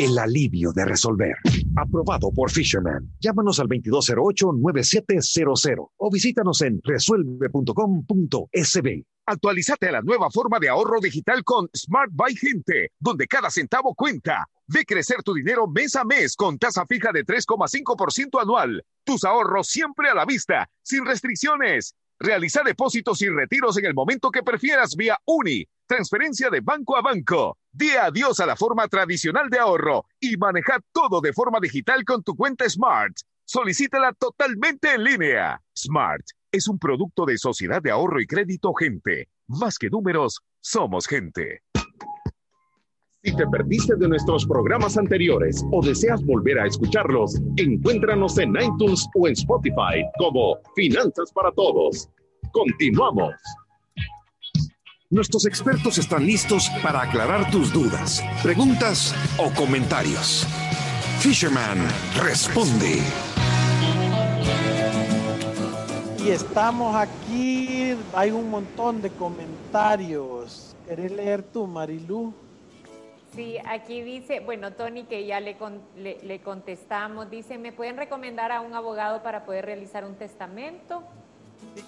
el 0.00 0.18
alivio 0.18 0.72
de 0.72 0.86
resolver. 0.86 1.36
Aprobado 1.76 2.32
por 2.32 2.50
Fisherman. 2.50 3.12
Llámanos 3.20 3.60
al 3.60 3.68
2208-9700 3.68 5.90
o 5.96 6.10
visítanos 6.10 6.62
en 6.62 6.80
resuelve.com.sb. 6.82 9.04
Actualízate 9.26 9.88
a 9.88 9.92
la 9.92 10.00
nueva 10.02 10.30
forma 10.30 10.58
de 10.58 10.70
ahorro 10.70 11.00
digital 11.00 11.44
con 11.44 11.68
Smart 11.76 12.10
Buy 12.12 12.34
Gente, 12.34 12.92
donde 12.98 13.26
cada 13.26 13.50
centavo 13.50 13.94
cuenta. 13.94 14.48
Ve 14.66 14.84
crecer 14.84 15.22
tu 15.22 15.34
dinero 15.34 15.68
mes 15.68 15.94
a 15.96 16.04
mes 16.04 16.34
con 16.34 16.58
tasa 16.58 16.86
fija 16.86 17.12
de 17.12 17.24
3,5% 17.24 18.40
anual. 18.40 18.82
Tus 19.04 19.24
ahorros 19.24 19.68
siempre 19.68 20.08
a 20.08 20.14
la 20.14 20.24
vista, 20.24 20.70
sin 20.82 21.04
restricciones. 21.04 21.94
Realiza 22.22 22.62
depósitos 22.62 23.22
y 23.22 23.30
retiros 23.30 23.78
en 23.78 23.86
el 23.86 23.94
momento 23.94 24.30
que 24.30 24.42
prefieras 24.42 24.94
vía 24.94 25.18
UNI, 25.24 25.66
transferencia 25.86 26.50
de 26.50 26.60
banco 26.60 26.98
a 26.98 27.00
banco. 27.00 27.56
Di 27.72 27.92
adiós 27.92 28.40
a 28.40 28.46
la 28.46 28.56
forma 28.56 28.86
tradicional 28.88 29.48
de 29.48 29.58
ahorro 29.58 30.04
y 30.20 30.36
maneja 30.36 30.80
todo 30.92 31.22
de 31.22 31.32
forma 31.32 31.58
digital 31.60 32.04
con 32.04 32.22
tu 32.22 32.36
cuenta 32.36 32.68
Smart. 32.68 33.16
Solicítala 33.46 34.12
totalmente 34.12 34.92
en 34.92 35.04
línea. 35.04 35.62
Smart 35.74 36.22
es 36.52 36.68
un 36.68 36.78
producto 36.78 37.24
de 37.24 37.38
Sociedad 37.38 37.80
de 37.80 37.90
Ahorro 37.90 38.20
y 38.20 38.26
Crédito 38.26 38.74
Gente. 38.74 39.30
Más 39.46 39.78
que 39.78 39.88
números, 39.88 40.42
somos 40.60 41.06
gente. 41.06 41.62
Si 43.22 43.36
te 43.36 43.46
perdiste 43.48 43.96
de 43.96 44.08
nuestros 44.08 44.46
programas 44.46 44.96
anteriores 44.96 45.62
o 45.72 45.84
deseas 45.84 46.24
volver 46.24 46.58
a 46.58 46.66
escucharlos, 46.66 47.38
encuéntranos 47.56 48.38
en 48.38 48.54
iTunes 48.56 49.06
o 49.14 49.28
en 49.28 49.34
Spotify 49.34 50.02
como 50.18 50.56
Finanzas 50.74 51.30
para 51.34 51.52
Todos. 51.52 52.08
Continuamos. 52.50 53.34
Nuestros 55.10 55.44
expertos 55.44 55.98
están 55.98 56.24
listos 56.24 56.70
para 56.82 57.02
aclarar 57.02 57.50
tus 57.50 57.70
dudas, 57.74 58.24
preguntas 58.42 59.14
o 59.36 59.52
comentarios. 59.52 60.46
Fisherman 61.18 61.76
responde. 62.22 63.00
Y 66.24 66.30
estamos 66.30 66.96
aquí, 66.96 67.94
hay 68.14 68.30
un 68.30 68.48
montón 68.48 69.02
de 69.02 69.10
comentarios. 69.10 70.74
¿Querés 70.88 71.12
leer 71.12 71.42
tú, 71.42 71.66
Marilu? 71.66 72.32
Sí, 73.34 73.58
aquí 73.64 74.02
dice, 74.02 74.40
bueno, 74.40 74.72
Tony, 74.72 75.04
que 75.04 75.24
ya 75.24 75.38
le, 75.38 75.56
le, 75.96 76.40
contestamos, 76.40 77.30
dice, 77.30 77.58
¿me 77.58 77.72
pueden 77.72 77.96
recomendar 77.96 78.50
a 78.50 78.60
un 78.60 78.74
abogado 78.74 79.22
para 79.22 79.44
poder 79.44 79.66
realizar 79.66 80.04
un 80.04 80.16
testamento? 80.16 81.04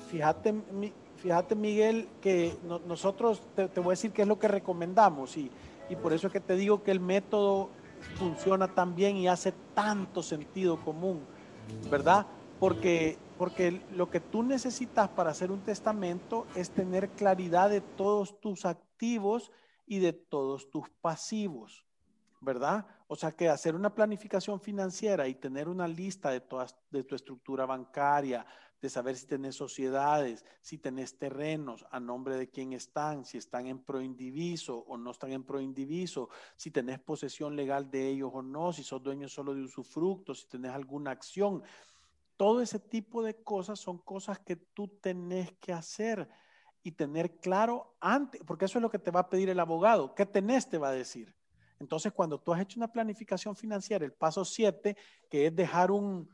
Fíjate, 0.09 0.55
fíjate 1.17 1.55
Miguel, 1.57 2.09
que 2.21 2.55
nosotros 2.87 3.43
te, 3.57 3.67
voy 3.81 3.87
a 3.87 3.91
decir 3.91 4.13
qué 4.13 4.23
es 4.23 4.29
lo 4.29 4.39
que 4.39 4.47
recomendamos 4.47 5.37
y, 5.37 5.51
y 5.89 5.97
por 5.97 6.13
eso 6.13 6.29
es 6.29 6.33
que 6.33 6.41
te 6.41 6.55
digo 6.55 6.85
que 6.85 6.93
el 6.93 7.01
método 7.01 7.71
funciona 8.17 8.69
tan 8.69 8.95
bien 8.95 9.17
y 9.17 9.27
hace 9.27 9.53
tanto 9.75 10.23
sentido 10.23 10.79
común, 10.85 11.23
¿verdad? 11.91 12.27
Porque, 12.61 13.19
porque 13.37 13.81
lo 13.97 14.11
que 14.11 14.21
tú 14.21 14.45
necesitas 14.45 15.09
para 15.09 15.31
hacer 15.31 15.51
un 15.51 15.61
testamento 15.61 16.47
es 16.55 16.71
tener 16.71 17.09
claridad 17.11 17.69
de 17.71 17.81
todos 17.81 18.39
tus 18.41 18.65
activos 18.65 19.51
y 19.87 19.99
de 19.99 20.13
todos 20.13 20.71
tus 20.71 20.89
pasivos, 21.01 21.85
¿verdad? 22.41 22.87
O 23.07 23.17
sea 23.17 23.33
que 23.33 23.49
hacer 23.49 23.75
una 23.75 23.95
planificación 23.95 24.61
financiera 24.61 25.29
y 25.29 25.35
tener 25.35 25.69
una 25.69 25.87
lista 25.87 26.31
de, 26.31 26.41
todas, 26.41 26.77
de 26.91 27.05
tu 27.05 27.15
estructura 27.15 27.67
bancaria, 27.67 28.47
de 28.83 28.91
saber 28.91 29.17
si 29.17 29.27
tenés 29.27 29.55
sociedades, 29.55 30.45
si 30.61 30.77
tenés 30.77 31.17
terrenos, 31.17 31.87
a 31.93 32.01
nombre 32.01 32.37
de 32.37 32.51
quién 32.51 32.73
están, 32.73 33.25
si 33.25 33.39
están 33.39 33.69
en 33.69 33.79
proindiviso 33.79 34.79
o 34.89 34.97
no 34.97 35.13
están 35.13 35.31
en 35.31 35.45
proindiviso, 35.45 36.31
si 36.57 36.73
tenés 36.73 36.99
posesión 36.99 37.55
legal 37.55 37.93
de 37.93 38.09
ellos 38.09 38.33
o 38.35 38.43
no, 38.43 38.73
si 38.73 38.83
sos 38.83 39.01
dueño 39.01 39.29
solo 39.29 39.55
de 39.55 39.63
usufructo, 39.63 40.35
si 40.35 40.49
tenés 40.49 40.73
alguna 40.73 41.13
acción. 41.13 41.63
Todo 42.37 42.61
ese 42.61 42.81
tipo 42.81 43.23
de 43.23 43.37
cosas 43.45 43.79
son 43.79 43.99
cosas 43.99 44.41
que 44.41 44.57
tú 44.57 44.89
tenés 44.89 45.53
que 45.61 45.73
hacer 45.73 46.29
y 46.83 46.93
tener 46.93 47.39
claro 47.39 47.95
antes, 48.01 48.41
porque 48.45 48.65
eso 48.65 48.79
es 48.79 48.83
lo 48.83 48.91
que 48.91 48.99
te 48.99 49.11
va 49.11 49.21
a 49.21 49.31
pedir 49.31 49.49
el 49.49 49.61
abogado. 49.61 50.15
¿Qué 50.15 50.27
tenés? 50.27 50.69
Te 50.69 50.79
va 50.79 50.89
a 50.89 50.93
decir. 50.93 51.35
Entonces, 51.79 52.13
cuando 52.13 52.39
tú 52.39 52.53
has 52.53 52.61
hecho 52.61 52.79
una 52.79 52.91
planificación 52.91 53.57
financiera, 53.57 54.05
el 54.05 54.13
paso 54.13 54.45
7, 54.45 54.97
que 55.29 55.47
es 55.47 55.57
dejar 55.57 55.91
un, 55.91 56.29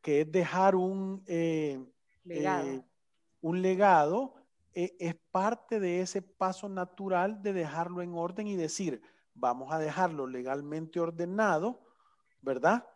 que 0.00 0.22
es 0.22 0.32
dejar 0.32 0.74
un 0.74 1.22
eh, 1.26 1.82
legado, 2.24 2.68
eh, 2.68 2.82
un 3.40 3.62
legado 3.62 4.34
eh, 4.74 4.96
es 4.98 5.14
parte 5.30 5.80
de 5.80 6.00
ese 6.00 6.20
paso 6.22 6.68
natural 6.68 7.42
de 7.42 7.52
dejarlo 7.52 8.02
en 8.02 8.14
orden 8.14 8.46
y 8.46 8.56
decir, 8.56 9.00
vamos 9.34 9.72
a 9.72 9.78
dejarlo 9.78 10.26
legalmente 10.26 11.00
ordenado, 11.00 11.80
¿verdad? 12.40 12.86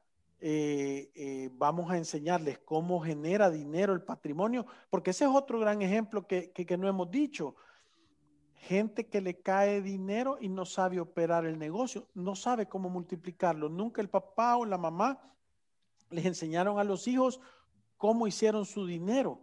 Vamos 1.52 1.90
a 1.90 1.96
enseñarles 1.96 2.58
cómo 2.58 3.00
genera 3.00 3.50
dinero 3.50 3.92
el 3.92 4.02
patrimonio, 4.02 4.66
porque 4.90 5.10
ese 5.10 5.24
es 5.24 5.30
otro 5.30 5.58
gran 5.58 5.82
ejemplo 5.82 6.26
que, 6.26 6.52
que, 6.52 6.64
que 6.64 6.78
no 6.78 6.88
hemos 6.88 7.10
dicho 7.10 7.56
gente 8.58 9.06
que 9.06 9.20
le 9.20 9.40
cae 9.40 9.80
dinero 9.80 10.36
y 10.40 10.48
no 10.48 10.64
sabe 10.64 11.00
operar 11.00 11.46
el 11.46 11.58
negocio, 11.58 12.08
no 12.14 12.34
sabe 12.34 12.66
cómo 12.66 12.90
multiplicarlo. 12.90 13.68
Nunca 13.68 14.02
el 14.02 14.10
papá 14.10 14.56
o 14.56 14.64
la 14.64 14.78
mamá 14.78 15.34
les 16.10 16.26
enseñaron 16.26 16.78
a 16.78 16.84
los 16.84 17.06
hijos 17.06 17.40
cómo 17.96 18.26
hicieron 18.26 18.66
su 18.66 18.86
dinero. 18.86 19.40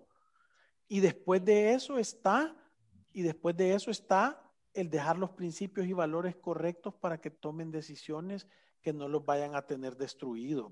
Y 0.87 0.99
después 0.99 1.43
de 1.43 1.73
eso 1.73 1.97
está, 1.97 2.55
y 3.13 3.21
después 3.21 3.55
de 3.55 3.73
eso 3.73 3.89
está 3.89 4.41
el 4.73 4.89
dejar 4.89 5.17
los 5.17 5.31
principios 5.31 5.87
y 5.87 5.93
valores 5.93 6.35
correctos 6.35 6.93
para 6.93 7.19
que 7.19 7.31
tomen 7.31 7.71
decisiones 7.71 8.47
que 8.85 8.93
no 8.93 9.07
los 9.07 9.25
vayan 9.25 9.55
a 9.55 9.63
tener 9.63 9.97
destruidos. 9.97 10.71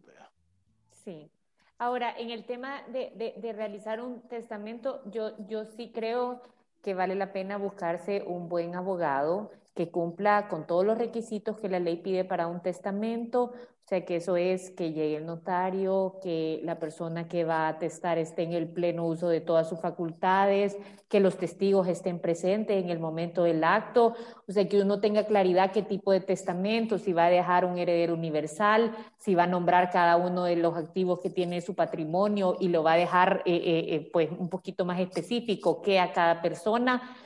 Sí. 0.91 1.31
Ahora, 1.79 2.15
en 2.15 2.29
el 2.29 2.45
tema 2.45 2.83
de, 2.83 3.33
de, 3.41 3.53
realizar 3.53 3.99
un 3.99 4.21
testamento, 4.29 5.01
yo, 5.09 5.35
yo 5.47 5.65
sí 5.65 5.91
creo 5.91 6.43
que 6.83 6.93
vale 6.93 7.15
la 7.15 7.33
pena 7.33 7.57
buscarse 7.57 8.23
un 8.27 8.49
buen 8.49 8.75
abogado 8.75 9.51
que 9.73 9.89
cumpla 9.89 10.47
con 10.47 10.67
todos 10.67 10.85
los 10.85 10.97
requisitos 10.97 11.57
que 11.57 11.69
la 11.69 11.79
ley 11.79 11.97
pide 11.97 12.23
para 12.23 12.47
un 12.47 12.61
testamento, 12.61 13.53
o 13.85 13.85
sea, 13.85 14.05
que 14.05 14.15
eso 14.15 14.37
es 14.37 14.69
que 14.71 14.93
llegue 14.93 15.17
el 15.17 15.25
notario, 15.25 16.19
que 16.23 16.61
la 16.63 16.79
persona 16.79 17.27
que 17.27 17.43
va 17.43 17.65
a 17.65 17.67
atestar 17.67 18.17
esté 18.17 18.43
en 18.43 18.53
el 18.53 18.69
pleno 18.69 19.05
uso 19.05 19.27
de 19.27 19.41
todas 19.41 19.67
sus 19.67 19.81
facultades, 19.81 20.77
que 21.09 21.19
los 21.19 21.35
testigos 21.37 21.89
estén 21.89 22.19
presentes 22.19 22.81
en 22.81 22.89
el 22.89 22.99
momento 22.99 23.43
del 23.43 23.61
acto, 23.61 24.15
o 24.47 24.51
sea, 24.53 24.69
que 24.69 24.81
uno 24.81 25.01
tenga 25.01 25.25
claridad 25.25 25.71
qué 25.73 25.81
tipo 25.81 26.13
de 26.13 26.21
testamento, 26.21 26.97
si 26.97 27.11
va 27.11 27.25
a 27.25 27.29
dejar 27.29 27.65
un 27.65 27.77
heredero 27.77 28.13
universal, 28.13 28.95
si 29.17 29.35
va 29.35 29.43
a 29.43 29.47
nombrar 29.47 29.89
cada 29.91 30.15
uno 30.15 30.45
de 30.45 30.55
los 30.55 30.77
activos 30.77 31.19
que 31.19 31.29
tiene 31.29 31.59
su 31.59 31.75
patrimonio 31.75 32.55
y 32.61 32.69
lo 32.69 32.83
va 32.83 32.93
a 32.93 32.97
dejar 32.97 33.43
eh, 33.45 33.53
eh, 33.53 33.95
eh, 33.95 34.09
pues 34.13 34.29
un 34.31 34.47
poquito 34.47 34.85
más 34.85 35.01
específico 35.01 35.81
que 35.81 35.99
a 35.99 36.13
cada 36.13 36.41
persona 36.41 37.17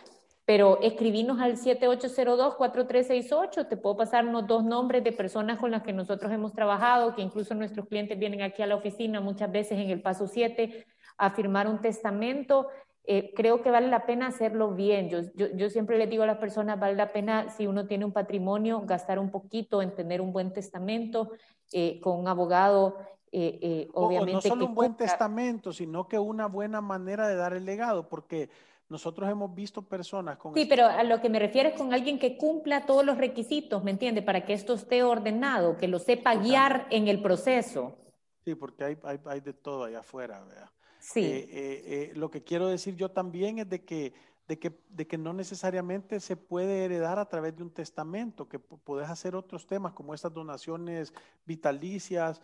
pero 0.48 0.80
escribinos 0.82 1.40
al 1.42 1.58
7802-4368, 1.58 3.68
te 3.68 3.76
puedo 3.76 3.98
pasar 3.98 4.26
unos 4.26 4.48
dos 4.48 4.64
nombres 4.64 5.04
de 5.04 5.12
personas 5.12 5.60
con 5.60 5.72
las 5.72 5.84
que 5.84 5.92
nosotros 5.92 6.32
hemos 6.32 6.54
trabajado, 6.54 7.14
que 7.14 7.22
incluso 7.22 7.54
nuestros 7.54 7.86
clientes 7.88 8.18
vienen 8.18 8.42
aquí 8.42 8.62
a 8.62 8.68
la 8.68 8.78
oficina 8.78 9.20
muchas 9.20 9.52
veces 9.52 9.78
en 9.78 9.90
el 9.90 10.02
paso 10.02 10.26
7 10.26 10.88
a 11.18 11.32
firmar 11.32 11.68
un 11.68 11.82
testamento. 11.82 12.70
Eh, 13.04 13.34
creo 13.36 13.62
que 13.62 13.72
vale 13.72 13.90
la 13.90 14.06
pena 14.06 14.28
hacerlo 14.28 14.74
bien. 14.74 15.10
Yo, 15.10 15.20
yo, 15.36 15.70
siempre 15.70 15.98
les 15.98 16.10
digo 16.10 16.24
a 16.24 16.28
las 16.28 16.38
personas, 16.38 16.80
vale 16.80 16.96
la 16.96 17.12
pena 17.12 17.50
si 17.50 17.68
uno 17.68 17.86
tiene 17.86 18.06
un 18.06 18.14
patrimonio, 18.14 18.84
gastar 18.86 19.20
un 19.20 19.32
poquito 19.32 19.82
en 19.82 19.96
tener 19.96 20.22
un 20.22 20.32
buen 20.32 20.54
testamento 20.54 21.30
eh, 21.74 22.00
con 22.00 22.18
un 22.18 22.30
abogado. 22.30 22.96
Eh, 23.34 23.90
obviamente 23.94 24.48
no 24.48 24.56
solo 24.56 24.68
un 24.68 24.76
buen 24.76 24.96
testamento, 24.96 25.74
sino 25.74 26.08
que 26.08 26.18
una 26.18 26.48
buena 26.48 26.80
manera 26.80 27.28
de 27.28 27.36
dar 27.36 27.52
el 27.52 27.66
legado, 27.66 28.08
porque 28.08 28.50
nosotros 28.90 29.30
hemos 29.30 29.54
visto 29.54 29.82
personas 29.82 30.38
con... 30.38 30.54
Sí, 30.54 30.66
pero 30.66 30.86
a 30.86 31.04
lo 31.04 31.20
que 31.20 31.30
me 31.30 31.40
refiero 31.40 31.70
es 31.70 31.76
con 31.76 31.94
alguien 31.94 32.20
que 32.20 32.38
cumpla 32.38 32.86
todos 32.86 33.06
los 33.06 33.18
requisitos, 33.18 33.84
¿me 33.84 33.92
entiende? 33.92 34.22
Para 34.22 34.46
que 34.46 34.54
esto 34.54 34.74
esté 34.74 35.04
ordenado, 35.04 35.78
que 35.78 35.88
lo 35.88 36.00
sepa 36.00 36.36
guiar 36.36 36.88
en 36.90 37.08
el 37.08 37.22
proceso. 37.22 37.98
Sí, 38.46 38.56
porque 38.56 38.86
hay, 38.86 38.98
hay, 39.04 39.20
hay 39.26 39.40
de 39.42 39.54
todo 39.54 39.84
allá 39.84 40.00
afuera, 40.00 40.42
¿verdad? 40.46 40.70
Sí. 41.00 41.24
Eh, 41.24 41.50
eh, 41.52 41.84
eh, 41.86 42.12
lo 42.16 42.32
que 42.32 42.44
quiero 42.44 42.68
decir 42.68 42.96
yo 42.96 43.12
también 43.12 43.60
es 43.60 43.70
de 43.70 43.84
que, 43.84 44.14
de, 44.48 44.58
que, 44.58 44.80
de 44.90 45.06
que 45.06 45.18
no 45.18 45.34
necesariamente 45.34 46.22
se 46.22 46.38
puede 46.38 46.86
heredar 46.86 47.20
a 47.20 47.28
través 47.28 47.58
de 47.58 47.64
un 47.64 47.72
testamento, 47.72 48.48
que 48.48 48.60
puedes 48.60 49.10
hacer 49.10 49.36
otros 49.36 49.68
temas 49.68 49.94
como 49.94 50.14
estas 50.14 50.34
donaciones 50.34 51.14
vitalicias, 51.46 52.42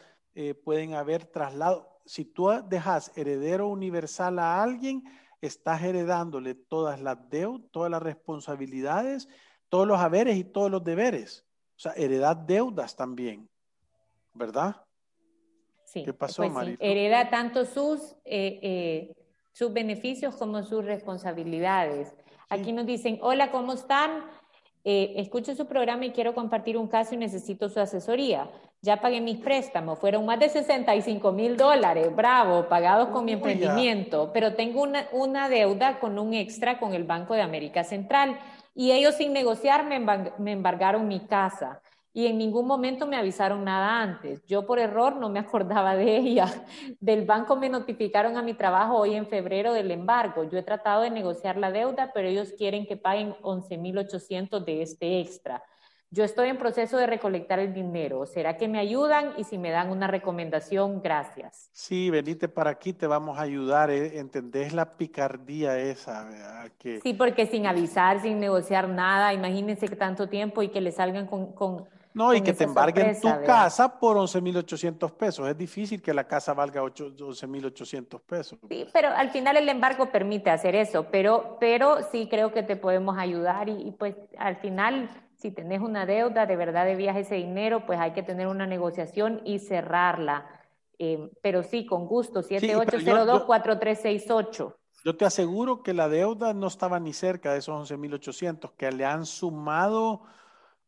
pueden 0.63 0.95
haber 0.95 1.25
traslado. 1.25 2.01
Si 2.05 2.25
tú 2.25 2.49
dejas 2.67 3.11
heredero 3.15 3.67
universal 3.67 4.39
a 4.39 4.63
alguien, 4.63 5.03
estás 5.45 5.83
heredándole 5.83 6.55
todas 6.55 7.01
las 7.01 7.29
deudas, 7.29 7.69
todas 7.71 7.91
las 7.91 8.01
responsabilidades, 8.01 9.27
todos 9.69 9.87
los 9.87 9.99
haberes 9.99 10.37
y 10.37 10.43
todos 10.43 10.71
los 10.71 10.83
deberes. 10.83 11.45
O 11.75 11.79
sea, 11.79 11.93
heredad 11.93 12.35
deudas 12.35 12.95
también, 12.95 13.49
¿verdad? 14.33 14.75
Sí. 15.85 16.03
¿Qué 16.03 16.13
pasó, 16.13 16.43
pues 16.51 16.77
Hereda 16.79 17.29
tanto 17.29 17.65
sus, 17.65 18.15
eh, 18.25 18.59
eh, 18.61 19.13
sus 19.51 19.73
beneficios 19.73 20.35
como 20.35 20.63
sus 20.63 20.85
responsabilidades. 20.85 22.15
Aquí 22.49 22.71
nos 22.71 22.85
dicen, 22.85 23.19
hola, 23.21 23.51
¿cómo 23.51 23.73
están? 23.73 24.23
Eh, 24.85 25.13
escucho 25.15 25.55
su 25.55 25.65
programa 25.65 26.05
y 26.05 26.11
quiero 26.11 26.33
compartir 26.33 26.77
un 26.77 26.87
caso 26.87 27.15
y 27.15 27.17
necesito 27.17 27.69
su 27.69 27.79
asesoría. 27.79 28.49
Ya 28.81 28.99
pagué 28.99 29.21
mis 29.21 29.37
préstamos, 29.37 29.97
fueron 29.97 30.25
más 30.25 30.39
de 30.39 30.49
65 30.49 31.31
mil 31.31 31.55
dólares, 31.55 32.13
bravo, 32.13 32.67
pagados 32.67 33.07
con 33.09 33.23
mi 33.23 33.31
emprendimiento, 33.31 34.31
pero 34.33 34.55
tengo 34.55 34.81
una, 34.81 35.07
una, 35.13 35.47
deuda 35.47 35.99
con 35.99 36.19
un 36.19 36.33
extra 36.33 36.79
con 36.79 36.93
el 36.93 37.05
Banco 37.05 37.33
de 37.33 37.41
América 37.41 37.85
Central 37.85 38.37
y 38.75 38.91
ellos 38.91 39.15
sin 39.15 39.31
negociar 39.31 39.85
me 39.85 40.51
embargaron 40.51 41.07
mi 41.07 41.21
casa 41.21 41.81
y 42.15 42.27
en 42.27 42.37
ningún 42.37 42.67
momento 42.67 43.07
me 43.07 43.17
avisaron 43.17 43.63
nada 43.63 43.99
antes. 43.99 44.45
Yo 44.45 44.67
por 44.67 44.77
error 44.77 45.15
no 45.15 45.29
me 45.29 45.39
acordaba 45.39 45.95
de 45.95 46.17
ella. 46.17 46.45
Del 46.99 47.25
banco 47.25 47.55
me 47.55 47.69
notificaron 47.69 48.37
a 48.37 48.43
mi 48.43 48.53
trabajo 48.53 48.97
hoy 48.97 49.15
en 49.15 49.27
febrero 49.27 49.73
del 49.73 49.89
embargo. 49.89 50.43
Yo 50.43 50.59
he 50.59 50.63
tratado 50.63 51.01
de 51.01 51.09
negociar 51.09 51.57
la 51.57 51.71
deuda, 51.71 52.11
pero 52.13 52.27
ellos 52.27 52.53
quieren 52.55 52.85
que 52.85 52.97
paguen 52.97 53.33
11.800 53.41 54.63
de 54.63 54.83
este 54.83 55.19
extra. 55.19 55.63
Yo 56.11 56.23
estoy 56.23 56.49
en 56.49 56.59
proceso 56.59 56.97
de 56.97 57.07
recolectar 57.07 57.57
el 57.57 57.73
dinero. 57.73 58.27
¿Será 58.27 58.55
que 58.55 58.67
me 58.67 58.77
ayudan? 58.77 59.33
Y 59.35 59.45
si 59.45 59.57
me 59.57 59.71
dan 59.71 59.89
una 59.89 60.05
recomendación, 60.05 61.01
gracias. 61.01 61.71
Sí, 61.71 62.11
venite 62.11 62.47
para 62.47 62.69
aquí, 62.69 62.93
te 62.93 63.07
vamos 63.07 63.39
a 63.39 63.41
ayudar. 63.41 63.89
¿eh? 63.89 64.19
¿Entendés 64.19 64.73
la 64.73 64.95
picardía 64.95 65.79
esa? 65.79 66.29
Que... 66.77 67.01
Sí, 67.01 67.15
porque 67.15 67.47
sin 67.47 67.65
avisar, 67.65 68.21
sin 68.21 68.39
negociar 68.39 68.89
nada, 68.89 69.33
imagínense 69.33 69.87
que 69.87 69.95
tanto 69.95 70.29
tiempo 70.29 70.61
y 70.61 70.69
que 70.69 70.81
le 70.81 70.91
salgan 70.91 71.25
con 71.25 71.87
no, 72.13 72.33
y 72.33 72.41
que 72.41 72.53
te 72.53 72.63
embarguen 72.65 73.19
tu 73.19 73.27
casa 73.45 73.99
por 73.99 74.15
11.800 74.17 75.11
pesos. 75.13 75.49
Es 75.49 75.57
difícil 75.57 76.01
que 76.01 76.13
la 76.13 76.27
casa 76.27 76.53
valga 76.53 76.81
11.800 76.81 78.21
pesos. 78.21 78.59
Sí, 78.69 78.85
pero 78.93 79.09
al 79.09 79.31
final 79.31 79.57
el 79.57 79.67
embargo 79.69 80.11
permite 80.11 80.51
hacer 80.51 80.75
eso, 80.75 81.07
pero, 81.11 81.57
pero 81.59 82.03
sí 82.11 82.27
creo 82.29 82.53
que 82.53 82.61
te 82.63 82.75
podemos 82.75 83.17
ayudar 83.17 83.69
y, 83.69 83.95
pues 83.97 84.15
al 84.37 84.57
final, 84.57 85.09
si 85.37 85.51
tenés 85.51 85.81
una 85.81 86.05
deuda, 86.05 86.45
de 86.45 86.55
verdad 86.55 86.85
debías 86.85 87.17
ese 87.17 87.33
dinero, 87.35 87.85
pues 87.85 87.99
hay 87.99 88.11
que 88.11 88.23
tener 88.23 88.47
una 88.47 88.67
negociación 88.67 89.41
y 89.43 89.59
cerrarla. 89.59 90.47
Eh, 90.99 91.31
pero 91.41 91.63
sí, 91.63 91.85
con 91.85 92.05
gusto, 92.05 92.43
7802-4368. 92.43 94.75
Yo 95.03 95.17
te 95.17 95.25
aseguro 95.25 95.83
que 95.83 95.93
la 95.93 96.07
deuda 96.07 96.53
no 96.53 96.67
estaba 96.67 96.97
ni 96.99 97.11
cerca 97.11 97.51
de 97.51 97.59
esos 97.59 97.91
11.800, 97.91 98.71
que 98.77 98.89
le 98.91 99.03
han 99.03 99.25
sumado 99.25 100.21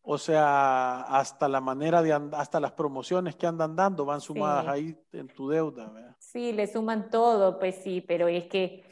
o 0.08 0.18
sea, 0.20 1.02
hasta 1.02 1.50
la 1.50 1.60
manera 1.60 2.02
de 2.04 2.14
hasta 2.34 2.60
las 2.60 2.72
promociones 2.72 3.36
que 3.36 3.48
andan 3.48 3.76
dando 3.76 4.06
van 4.06 4.22
sumadas 4.22 4.68
ahí 4.68 4.96
en 5.12 5.28
tu 5.28 5.50
deuda. 5.50 5.90
¿verdad? 5.90 6.16
Sí, 6.20 6.52
le 6.52 6.68
suman 6.68 7.10
todo, 7.10 7.58
pues 7.58 7.76
sí, 7.84 8.02
pero 8.02 8.28
es 8.28 8.46
que, 8.46 8.84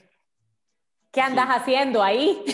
¿qué 1.11 1.22
andas 1.22 1.47
haciendo 1.49 2.01
ahí? 2.01 2.43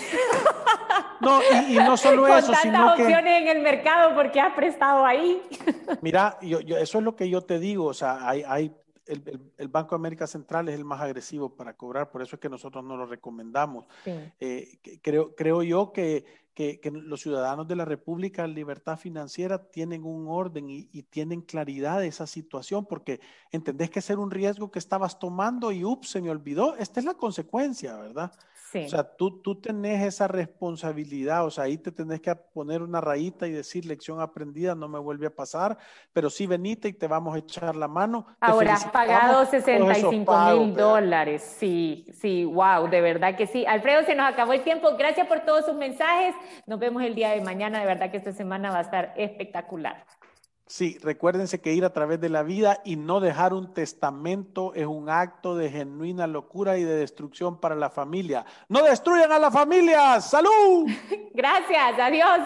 No, 1.21 1.41
y, 1.67 1.75
no 1.75 1.97
solo 1.97 2.21
Con 2.21 2.31
eso, 2.31 2.53
tantas 2.53 2.93
opciones 2.93 3.41
en 3.41 3.49
el 3.49 3.61
mercado, 3.61 4.15
porque 4.15 4.39
has 4.39 4.53
prestado 4.53 5.05
ahí? 5.05 5.41
Mira, 6.01 6.37
yo, 6.41 6.59
eso 6.77 6.99
es 6.99 7.03
lo 7.03 7.13
que 7.13 7.29
yo 7.29 7.41
te 7.41 7.59
digo, 7.59 7.87
o 7.87 7.93
sea, 7.93 8.25
hay, 8.25 8.41
hay 8.47 8.73
el, 9.05 9.67
Banco 9.67 9.95
de 9.95 9.99
América 9.99 10.27
Central 10.27 10.69
es 10.69 10.75
el 10.75 10.85
más 10.85 11.01
agresivo 11.01 11.55
para 11.55 11.75
cobrar, 11.75 12.09
por 12.09 12.21
eso 12.21 12.37
es 12.37 12.39
que 12.39 12.47
nosotros 12.47 12.85
no 12.85 12.95
lo 12.95 13.05
recomendamos. 13.05 13.85
Eh, 14.05 14.79
creo, 15.01 15.35
creo 15.35 15.61
yo 15.61 15.91
que, 15.91 16.23
que, 16.59 16.91
los 16.91 17.21
ciudadanos 17.21 17.69
de 17.69 17.75
la 17.77 17.85
República, 17.85 18.45
libertad 18.45 18.97
financiera, 18.97 19.69
tienen 19.69 20.03
un 20.03 20.27
orden 20.27 20.69
y, 20.69 20.89
y, 20.91 21.03
tienen 21.03 21.41
claridad 21.41 21.99
de 21.99 22.07
esa 22.07 22.27
situación, 22.27 22.85
porque 22.85 23.21
entendés 23.51 23.89
que 23.89 24.01
ser 24.01 24.19
un 24.19 24.29
riesgo 24.29 24.69
que 24.69 24.79
estabas 24.79 25.19
tomando 25.19 25.71
y, 25.71 25.85
ups, 25.85 26.09
se 26.09 26.21
me 26.21 26.29
olvidó, 26.29 26.75
esta 26.75 26.99
es 26.99 27.05
la 27.05 27.13
consecuencia, 27.13 27.95
¿verdad? 27.95 28.33
O 28.75 28.89
sea, 28.89 29.03
tú, 29.03 29.41
tú 29.41 29.59
tenés 29.59 30.05
esa 30.05 30.27
responsabilidad, 30.27 31.45
o 31.45 31.49
sea, 31.49 31.63
ahí 31.65 31.77
te 31.77 31.91
tenés 31.91 32.21
que 32.21 32.35
poner 32.35 32.81
una 32.81 33.01
rayita 33.01 33.47
y 33.47 33.51
decir 33.51 33.85
lección 33.85 34.21
aprendida, 34.21 34.75
no 34.75 34.87
me 34.87 34.99
vuelve 34.99 35.27
a 35.27 35.35
pasar, 35.35 35.77
pero 36.13 36.29
sí 36.29 36.45
venite 36.45 36.87
y 36.89 36.93
te 36.93 37.07
vamos 37.07 37.35
a 37.35 37.39
echar 37.39 37.75
la 37.75 37.87
mano. 37.87 38.27
Ahora 38.39 38.75
has 38.75 38.85
pagado 38.85 39.45
65 39.45 40.37
mil 40.51 40.75
dólares, 40.75 41.41
sí, 41.41 42.05
sí, 42.13 42.45
wow, 42.45 42.87
de 42.89 43.01
verdad 43.01 43.35
que 43.35 43.47
sí. 43.47 43.65
Alfredo, 43.65 44.03
se 44.03 44.15
nos 44.15 44.31
acabó 44.31 44.53
el 44.53 44.63
tiempo, 44.63 44.95
gracias 44.97 45.27
por 45.27 45.39
todos 45.41 45.65
sus 45.65 45.75
mensajes, 45.75 46.35
nos 46.67 46.79
vemos 46.79 47.03
el 47.03 47.15
día 47.15 47.31
de 47.31 47.41
mañana, 47.41 47.79
de 47.79 47.85
verdad 47.85 48.11
que 48.11 48.17
esta 48.17 48.33
semana 48.33 48.71
va 48.71 48.79
a 48.79 48.81
estar 48.81 49.13
espectacular. 49.17 50.05
Sí, 50.69 50.99
recuérdense 51.01 51.61
que 51.61 51.73
ir 51.73 51.83
a 51.83 51.93
través 51.93 52.21
de 52.21 52.29
la 52.29 52.43
vida 52.43 52.79
y 52.85 52.95
no 52.95 53.19
dejar 53.19 53.55
un 53.55 53.73
testamento 53.73 54.71
es 54.75 54.85
un 54.85 55.09
acto 55.09 55.55
de 55.55 55.71
genuina 55.71 56.27
locura 56.27 56.77
y 56.77 56.83
de 56.83 56.93
destrucción 56.93 57.59
para 57.59 57.73
la 57.73 57.89
familia. 57.89 58.45
No 58.67 58.83
destruyan 58.83 59.31
a 59.31 59.39
la 59.39 59.49
familia. 59.49 60.21
Salud. 60.21 60.87
Gracias, 61.33 61.99
adiós. 61.99 62.41